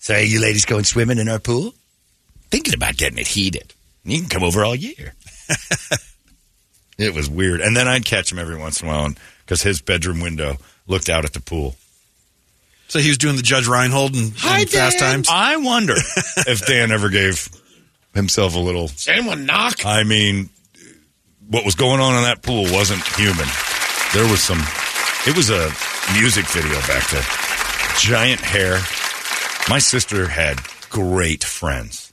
[0.01, 1.75] Say, you ladies going swimming in our pool?
[2.51, 3.73] Thinking about getting it heated.
[4.05, 5.15] You can come over all year.
[6.99, 7.61] It was weird.
[7.61, 9.11] And then I'd catch him every once in a while
[9.45, 11.77] because his bedroom window looked out at the pool.
[12.89, 15.29] So he was doing the Judge Reinhold and, and Fast Times.
[15.31, 15.95] I wonder
[16.47, 17.49] if Dan ever gave
[18.15, 18.89] himself a little.
[18.89, 19.87] Does anyone knock?
[19.87, 20.51] I mean,
[21.49, 23.49] what was going on in that pool wasn't human.
[24.13, 24.61] There was some.
[25.27, 25.71] It was a
[26.13, 27.25] music video back there.
[27.99, 28.79] Giant hair.
[29.71, 30.59] My sister had
[30.91, 32.13] great friends.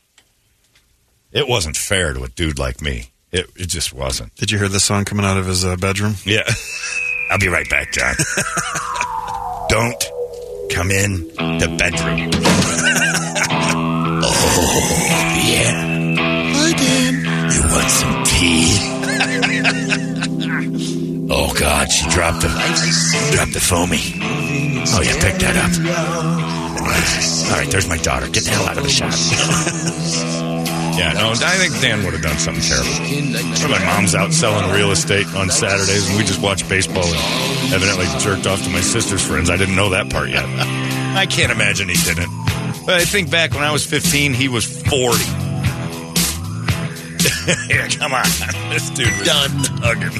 [1.32, 3.10] It wasn't fair to a dude like me.
[3.32, 4.34] It, it just wasn't.
[4.36, 6.16] Did you hear the song coming out of his uh, bedroom?
[6.26, 6.50] Yeah.
[7.30, 8.16] I'll be right back, John.
[9.70, 10.04] Don't
[10.72, 11.28] come in
[11.60, 12.32] the bedroom.
[14.24, 14.82] oh,
[15.46, 16.16] yeah.
[16.56, 17.14] Hi, Dan.
[17.52, 18.78] You want some tea?
[21.32, 22.50] oh God, she dropped the
[23.32, 24.00] dropped the foamy.
[24.92, 25.72] Oh yeah, pick that up.
[27.52, 28.28] All right, there's my daughter.
[28.28, 29.14] Get the hell out of the shot.
[31.00, 32.92] Yeah, no, I think Dan would have done something terrible.
[33.72, 38.06] My mom's out selling real estate on Saturdays, and we just watch baseball and evidently
[38.20, 39.50] jerked off to my sister's friends.
[39.50, 40.44] I didn't know that part yet.
[41.16, 42.28] I can't imagine he didn't.
[42.86, 44.90] But I think back when I was 15, he was 40.
[47.72, 48.26] yeah, come on.
[48.70, 49.52] This dude was Done.
[49.80, 50.12] hugging.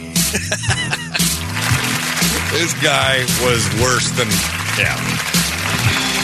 [2.56, 4.30] this guy was worse than,
[4.80, 4.96] yeah.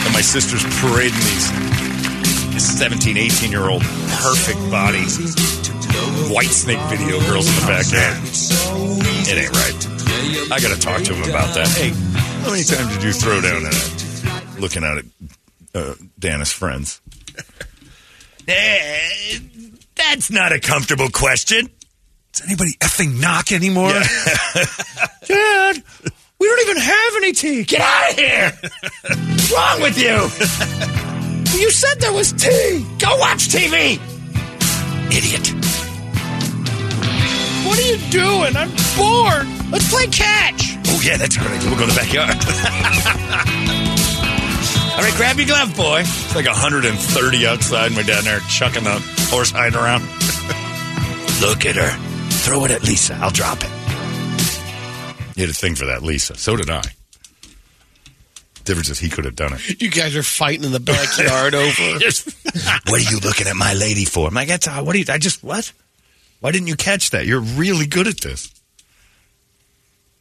[0.05, 1.51] And my sister's parading these
[2.59, 5.03] 17, 18 year old perfect body,
[6.31, 8.25] Whitesnake video girls in the back end.
[9.27, 10.51] It ain't right.
[10.51, 11.67] I got to talk to him about that.
[11.67, 11.89] Hey,
[12.43, 15.05] how many times did you throw down at looking out at
[15.73, 17.01] uh, Dana's friends?
[18.47, 19.39] Eh,
[19.95, 21.67] that's not a comfortable question.
[22.31, 23.89] Does anybody effing knock anymore?
[25.25, 25.83] Dad,
[26.39, 27.63] we don't even have any tea.
[27.63, 28.51] Get out of here.
[28.61, 31.14] What's wrong with you?
[31.57, 32.85] You said there was tea.
[32.99, 33.99] Go watch TV.
[35.07, 35.47] Idiot.
[37.65, 38.55] What are you doing?
[38.55, 39.47] I'm bored.
[39.71, 40.75] Let's play catch.
[40.87, 41.69] Oh, yeah, that's a good idea.
[41.69, 42.35] We'll go in the backyard.
[44.95, 45.99] All right, grab your glove, boy.
[46.01, 47.87] It's like 130 outside.
[47.87, 48.99] and we're down there chucking the
[49.29, 50.01] horse hide around.
[51.41, 51.91] Look at her.
[52.29, 53.15] Throw it at Lisa.
[53.15, 53.69] I'll drop it.
[55.35, 56.35] You had a thing for that, Lisa.
[56.37, 56.83] So did I.
[58.65, 59.81] Difference is he could have done it.
[59.81, 61.71] You guys are fighting in the backyard over.
[62.89, 64.27] what are you looking at my lady for?
[64.27, 65.71] I'm like, that's, uh, what do you, I just, what?
[66.41, 67.25] Why didn't you catch that?
[67.25, 68.51] You're really good at this.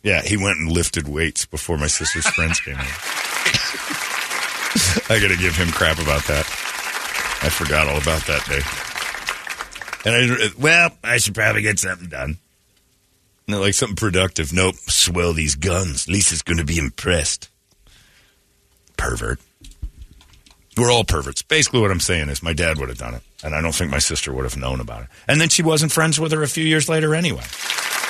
[0.02, 2.80] Yeah, he went and lifted weights before my sister's friends came in.
[5.08, 6.44] I got to give him crap about that.
[7.42, 8.60] I forgot all about that day.
[10.10, 12.36] And I, Well, I should probably get something done.
[13.48, 14.52] no, like something productive.
[14.52, 14.74] Nope.
[14.86, 16.06] Swell these guns.
[16.08, 17.48] Lisa's going to be impressed.
[19.04, 19.38] Pervert.
[20.78, 21.42] We're all perverts.
[21.42, 23.90] Basically, what I'm saying is my dad would have done it, and I don't think
[23.90, 25.08] my sister would have known about it.
[25.28, 27.44] And then she wasn't friends with her a few years later anyway.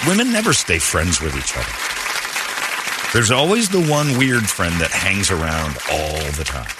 [0.07, 3.13] Women never stay friends with each other.
[3.13, 6.71] There's always the one weird friend that hangs around all the time.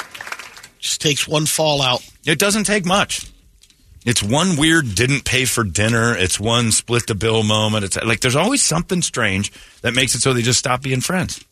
[0.79, 2.09] Just takes one fallout.
[2.25, 3.27] It doesn't take much.
[4.07, 6.17] It's one weird didn't pay for dinner.
[6.17, 7.85] It's one split the bill moment.
[7.85, 9.53] It's like there's always something strange
[9.83, 11.45] that makes it so they just stop being friends.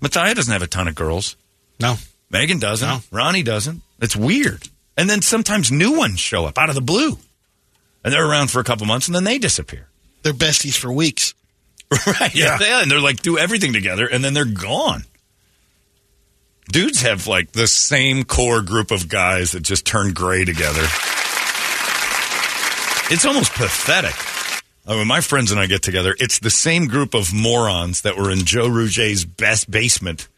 [0.00, 1.36] Matthias doesn't have a ton of girls.
[1.80, 1.96] No.
[2.30, 3.06] Megan doesn't.
[3.10, 3.82] Ronnie doesn't.
[4.00, 4.68] It's weird.
[4.96, 7.18] And then sometimes new ones show up out of the blue.
[8.04, 9.88] And they're around for a couple months and then they disappear.
[10.22, 11.34] They're besties for weeks.
[12.06, 12.34] right.
[12.34, 12.58] Yeah.
[12.60, 12.82] yeah.
[12.82, 15.04] And they're like, do everything together and then they're gone.
[16.70, 20.86] Dudes have like the same core group of guys that just turn gray together.
[23.12, 24.14] It's almost pathetic.
[24.86, 26.14] I mean, my friends and I get together.
[26.18, 30.28] It's the same group of morons that were in Joe Rouget's best basement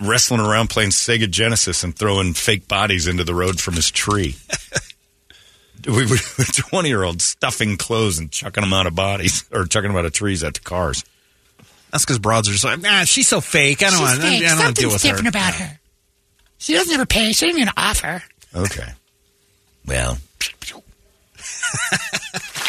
[0.00, 4.36] wrestling around playing Sega Genesis and throwing fake bodies into the road from his tree.
[5.86, 6.16] we were
[6.52, 10.04] 20 year olds stuffing clothes and chucking them out of bodies or chucking them out
[10.04, 11.04] of trees at the cars.
[11.90, 13.82] That's because broads are just like, nah, she's so fake.
[13.82, 14.20] I don't want.
[14.20, 14.98] I, I don't want to deal with her.
[14.98, 15.78] Something's different about her.
[16.58, 17.32] She doesn't ever pay.
[17.32, 18.22] She doesn't even offer.
[18.54, 18.92] Okay.
[19.86, 20.18] Well,
[20.72, 20.82] what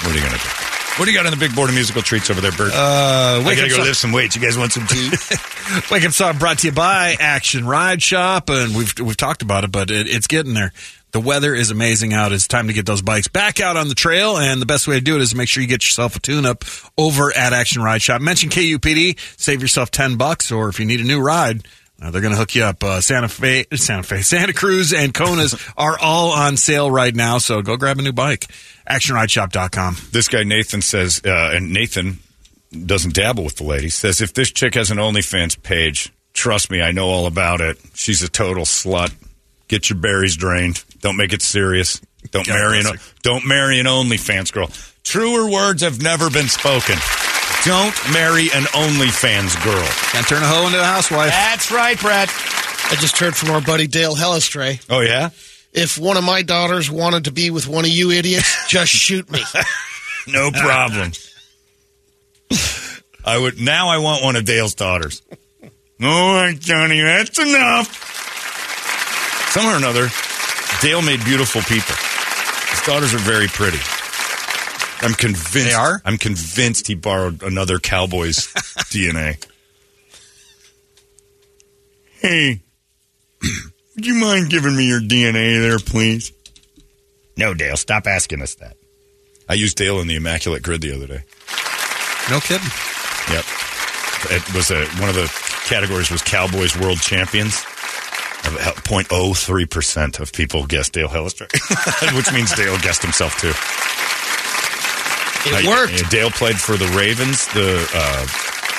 [0.05, 0.78] are you going to do?
[0.99, 2.73] What do you got on the big board of musical treats over there, Bert?
[2.73, 4.35] Uh, I wake got to go lift some weights.
[4.35, 5.09] You guys want some tea?
[5.91, 9.63] Wake Up Song brought to you by Action Ride Shop, and we've we've talked about
[9.63, 10.73] it, but it, it's getting there.
[11.11, 12.33] The weather is amazing out.
[12.33, 14.95] It's time to get those bikes back out on the trail, and the best way
[14.95, 16.65] to do it is to make sure you get yourself a tune-up
[16.97, 18.21] over at Action Ride Shop.
[18.21, 21.65] Mention KUPD, save yourself ten bucks, or if you need a new ride,
[22.01, 22.83] Uh, they're going to hook you up.
[22.83, 27.37] Uh, Santa Fe, Santa Fe, Santa Cruz, and Kona's are all on sale right now.
[27.39, 28.47] So go grab a new bike.
[28.89, 29.97] ActionRideShop.com.
[30.11, 32.19] This guy Nathan says, uh, and Nathan
[32.71, 33.95] doesn't dabble with the ladies.
[33.95, 37.77] Says if this chick has an OnlyFans page, trust me, I know all about it.
[37.93, 39.13] She's a total slut.
[39.67, 40.83] Get your berries drained.
[41.01, 42.01] Don't make it serious.
[42.31, 42.85] Don't God marry an
[43.23, 44.69] don't marry an OnlyFans girl.
[45.03, 46.95] Truer words have never been spoken.
[47.65, 49.85] Don't marry an OnlyFans girl.
[50.11, 51.29] Can't turn a hoe into a housewife.
[51.29, 52.29] That's right, Brett.
[52.91, 54.83] I just heard from our buddy Dale Hellestrae.
[54.89, 55.29] Oh yeah.
[55.73, 59.29] If one of my daughters wanted to be with one of you idiots, just shoot
[59.29, 59.41] me.
[60.27, 61.11] No problem.
[63.25, 63.89] I would now.
[63.89, 65.21] I want one of Dale's daughters.
[66.01, 67.93] All right, Johnny, that's enough.
[69.51, 70.07] Somewhere or another,
[70.81, 71.95] Dale made beautiful people.
[72.71, 73.79] His daughters are very pretty.
[75.01, 75.53] I'm convinced.
[75.53, 76.01] They are?
[76.05, 78.47] I'm convinced he borrowed another cowboy's
[78.91, 79.43] DNA.
[82.19, 82.61] Hey,
[83.95, 86.33] would you mind giving me your DNA there, please?
[87.37, 87.77] No, Dale.
[87.77, 88.75] Stop asking us that.
[89.47, 91.23] I used Dale in the Immaculate Grid the other day.
[92.29, 92.67] No kidding.
[93.31, 93.45] Yep.
[94.31, 95.31] It was a one of the
[95.65, 97.63] categories was Cowboys World Champions.
[98.41, 101.51] About uh, 0.03 percent of people guessed Dale Hellestrae,
[102.15, 103.53] which means Dale guessed himself too.
[105.45, 105.93] It Uh, worked.
[106.01, 108.27] yeah, Dale played for the Ravens, the uh,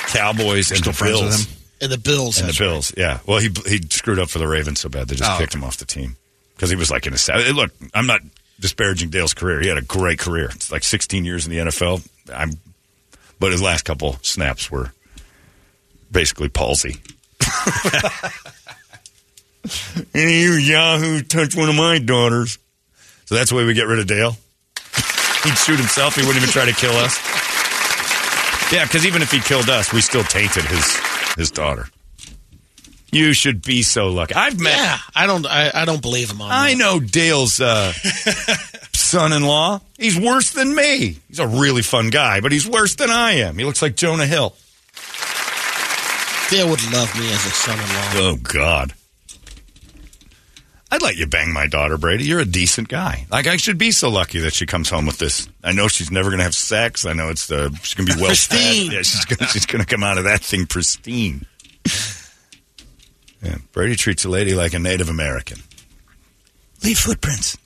[0.07, 1.45] Cowboys, and the friends with Bills.
[1.45, 1.57] him?
[1.81, 2.37] And the Bills.
[2.37, 2.67] And the that's right.
[2.67, 3.19] Bills, yeah.
[3.25, 5.63] Well, he he screwed up for the Ravens so bad they just Oh, kicked him
[5.63, 6.15] off the team
[6.55, 8.21] because he was like in a Look, I'm not
[8.59, 9.59] disparaging Dale's career.
[9.61, 10.49] He had a great career.
[10.53, 12.07] It's like 16 years in the NFL.
[12.31, 12.51] I'm,
[13.39, 14.91] but his last couple snaps were
[16.11, 16.97] basically palsy.
[20.13, 22.57] and you Yahoo touch one of my daughters.
[23.25, 24.37] So that's the way we get rid of Dale.
[25.43, 26.15] He'd shoot himself.
[26.15, 27.17] He wouldn't even try to kill us.
[28.71, 30.95] Yeah, because even if he killed us, we still tainted his
[31.35, 31.87] his daughter.
[33.11, 34.35] You should be so lucky.
[34.35, 34.77] I've met.
[34.77, 35.45] Yeah, I don't.
[35.45, 36.77] I, I don't believe him on I that.
[36.77, 37.91] know Dale's uh,
[38.93, 39.81] son-in-law.
[39.97, 41.17] He's worse than me.
[41.27, 43.57] He's a really fun guy, but he's worse than I am.
[43.57, 44.55] He looks like Jonah Hill.
[46.49, 48.11] Dale would love me as a son-in-law.
[48.15, 48.93] Oh God.
[50.91, 52.25] I'd let you bang my daughter, Brady.
[52.25, 53.25] You're a decent guy.
[53.31, 55.47] Like I should be so lucky that she comes home with this.
[55.63, 57.05] I know she's never going to have sex.
[57.05, 58.91] I know it's uh, she's going to be well Pristine.
[58.91, 61.45] Yeah, she's going she's going to come out of that thing pristine.
[63.41, 65.59] Yeah, Brady treats a lady like a Native American.
[66.83, 67.57] Leave footprints.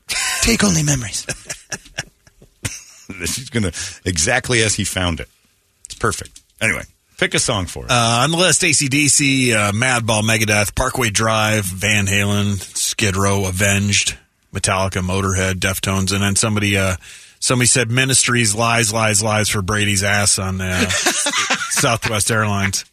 [0.41, 1.25] Take only memories.
[3.25, 3.73] she's going to
[4.05, 5.27] exactly as he found it.
[5.85, 6.41] It's perfect.
[6.61, 6.83] Anyway,
[7.17, 7.89] pick a song for her.
[7.89, 14.17] Uh, on the list, ACDC, uh, Madball, Megadeth, Parkway Drive, Van Halen, Skid Row, Avenged,
[14.53, 16.95] Metallica, Motorhead, Deftones, and then somebody uh,
[17.41, 20.87] somebody said Ministry's, lies, lies, lies for Brady's ass on uh,
[21.71, 22.85] Southwest Airlines.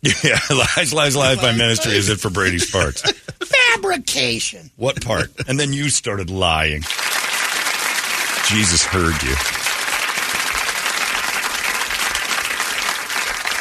[0.00, 0.38] yeah,
[0.76, 3.02] lies, lies, lies by ministry is it for Brady's parts.
[3.74, 4.70] Fabrication.
[4.76, 5.32] What part?
[5.48, 6.82] And then you started lying.
[8.46, 9.34] Jesus heard you.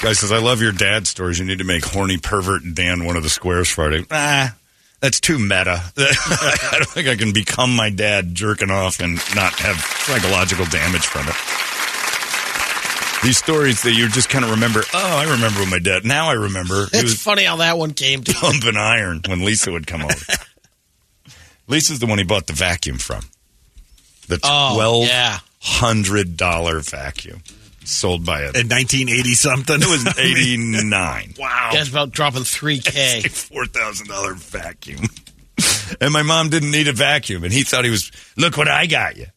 [0.03, 1.39] Guy says, I love your dad stories.
[1.39, 4.05] You need to make horny pervert Dan one of the squares Friday.
[4.11, 4.55] Ah,
[4.99, 5.83] that's too meta.
[5.97, 11.05] I don't think I can become my dad jerking off and not have psychological damage
[11.05, 11.35] from it.
[13.23, 14.83] These stories that you just kind of remember.
[14.93, 16.05] Oh, I remember when my dad.
[16.05, 16.85] Now I remember.
[16.93, 18.33] It's was funny how that one came to.
[18.33, 20.13] pumping iron when Lisa would come over.
[21.67, 23.21] Lisa's the one he bought the vacuum from.
[24.27, 25.07] The Oh, twelve
[25.59, 27.41] hundred dollar vacuum
[27.87, 29.81] sold by it In 1980 something.
[29.81, 31.33] It was eighty nine.
[31.39, 33.21] wow, That's about dropping three k.
[33.21, 35.05] four thousand dollar vacuum.
[36.01, 38.11] and my mom didn't need a vacuum, and he thought he was.
[38.35, 39.27] Look what I got you.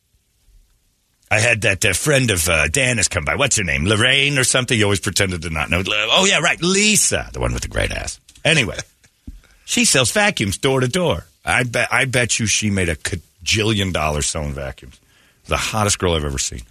[1.31, 3.37] I had that uh, friend of uh, Dan has come by.
[3.37, 3.87] What's her name?
[3.87, 4.77] Lorraine or something?
[4.77, 5.83] You always pretended to not know.
[5.87, 8.19] Oh yeah, right, Lisa, the one with the great ass.
[8.45, 8.79] Anyway,
[9.65, 11.25] she sells vacuums door to door.
[11.45, 11.89] I bet.
[11.93, 14.99] I bet you she made a cajillion dollars selling vacuums.
[15.47, 16.63] The hottest girl I've ever seen.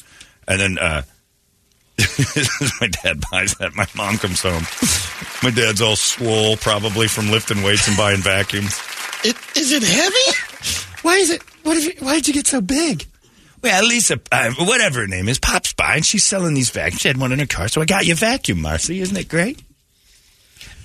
[0.47, 1.03] And then uh,
[2.82, 3.76] my dad buys that.
[3.76, 4.64] My mom comes home.
[5.43, 8.80] My dad's all swole, probably from lifting weights and buying vacuums.
[9.24, 10.97] It, is it heavy?
[11.02, 11.41] Why is it?
[11.64, 11.86] What if?
[11.86, 13.06] You, why did you get so big?
[13.62, 17.02] Well, Lisa, uh, whatever her name is, pops by and she's selling these vacuums.
[17.02, 19.02] She had one in her car, so I got you a vacuum, Marcy.
[19.02, 19.62] Isn't it great?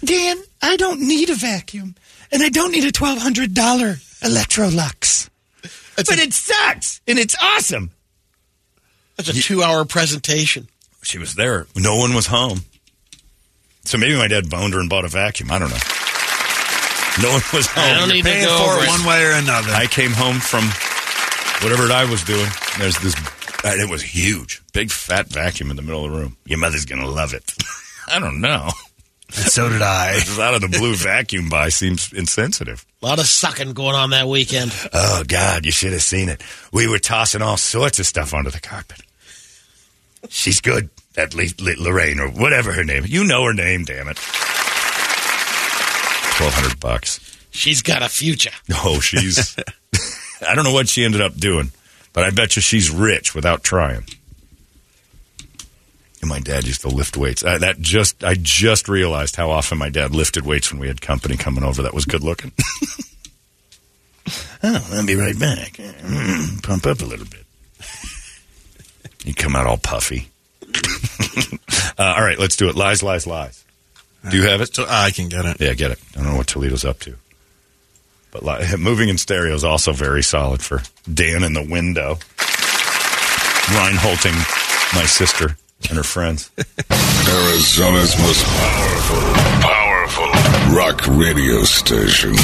[0.04, 1.94] Dan, I don't need a vacuum,
[2.32, 5.28] and I don't need a twelve hundred dollar Electrolux.
[5.96, 7.90] but it sucks, and it's awesome.
[9.16, 10.68] That's a two-hour presentation.
[11.04, 11.66] She was there.
[11.76, 12.60] No one was home.
[13.84, 15.50] So maybe my dad boned her and bought a vacuum.
[15.50, 15.76] I don't know.
[17.22, 17.84] No one was home.
[17.84, 18.88] I don't You're need to paying go for it it.
[18.88, 19.70] one way or another.
[19.72, 20.64] I came home from
[21.62, 22.48] whatever I was doing.
[22.78, 23.14] There's this,
[23.64, 26.36] and it was huge, big fat vacuum in the middle of the room.
[26.46, 27.52] Your mother's gonna love it.
[28.08, 28.70] I don't know.
[29.28, 30.14] And so did I.
[30.18, 32.84] Just out of the blue vacuum by seems insensitive.
[33.02, 34.72] A lot of sucking going on that weekend.
[34.92, 36.42] Oh, God, you should have seen it.
[36.72, 39.00] We were tossing all sorts of stuff onto the carpet.
[40.28, 43.04] She's good, At Le- Le- Lorraine, or whatever her name.
[43.06, 44.18] You know her name, damn it.
[46.38, 47.20] 1200 bucks.
[47.50, 48.50] She's got a future.
[48.84, 49.56] Oh, she's.
[50.46, 51.70] I don't know what she ended up doing,
[52.12, 54.04] but I bet you she's rich without trying.
[56.20, 57.44] And my dad used to lift weights.
[57.44, 61.00] Uh, that just I just realized how often my dad lifted weights when we had
[61.00, 62.50] company coming over that was good looking.
[64.62, 65.78] oh, I'll be right back.
[66.62, 67.43] Pump up a little bit.
[69.24, 70.28] You come out all puffy.
[71.98, 72.76] uh, all right, let's do it.
[72.76, 73.64] Lies, lies, lies.
[74.30, 74.74] Do you have it?
[74.74, 75.60] So I can get it.
[75.60, 75.98] Yeah, get it.
[76.14, 77.16] I don't know what Toledo's up to.
[78.30, 82.16] But li- moving in stereo is also very solid for Dan in the window.
[83.66, 84.36] Reinholting
[84.94, 85.56] my sister
[85.88, 86.50] and her friends.
[86.90, 89.20] Arizona's most powerful,
[89.62, 92.34] powerful rock radio station.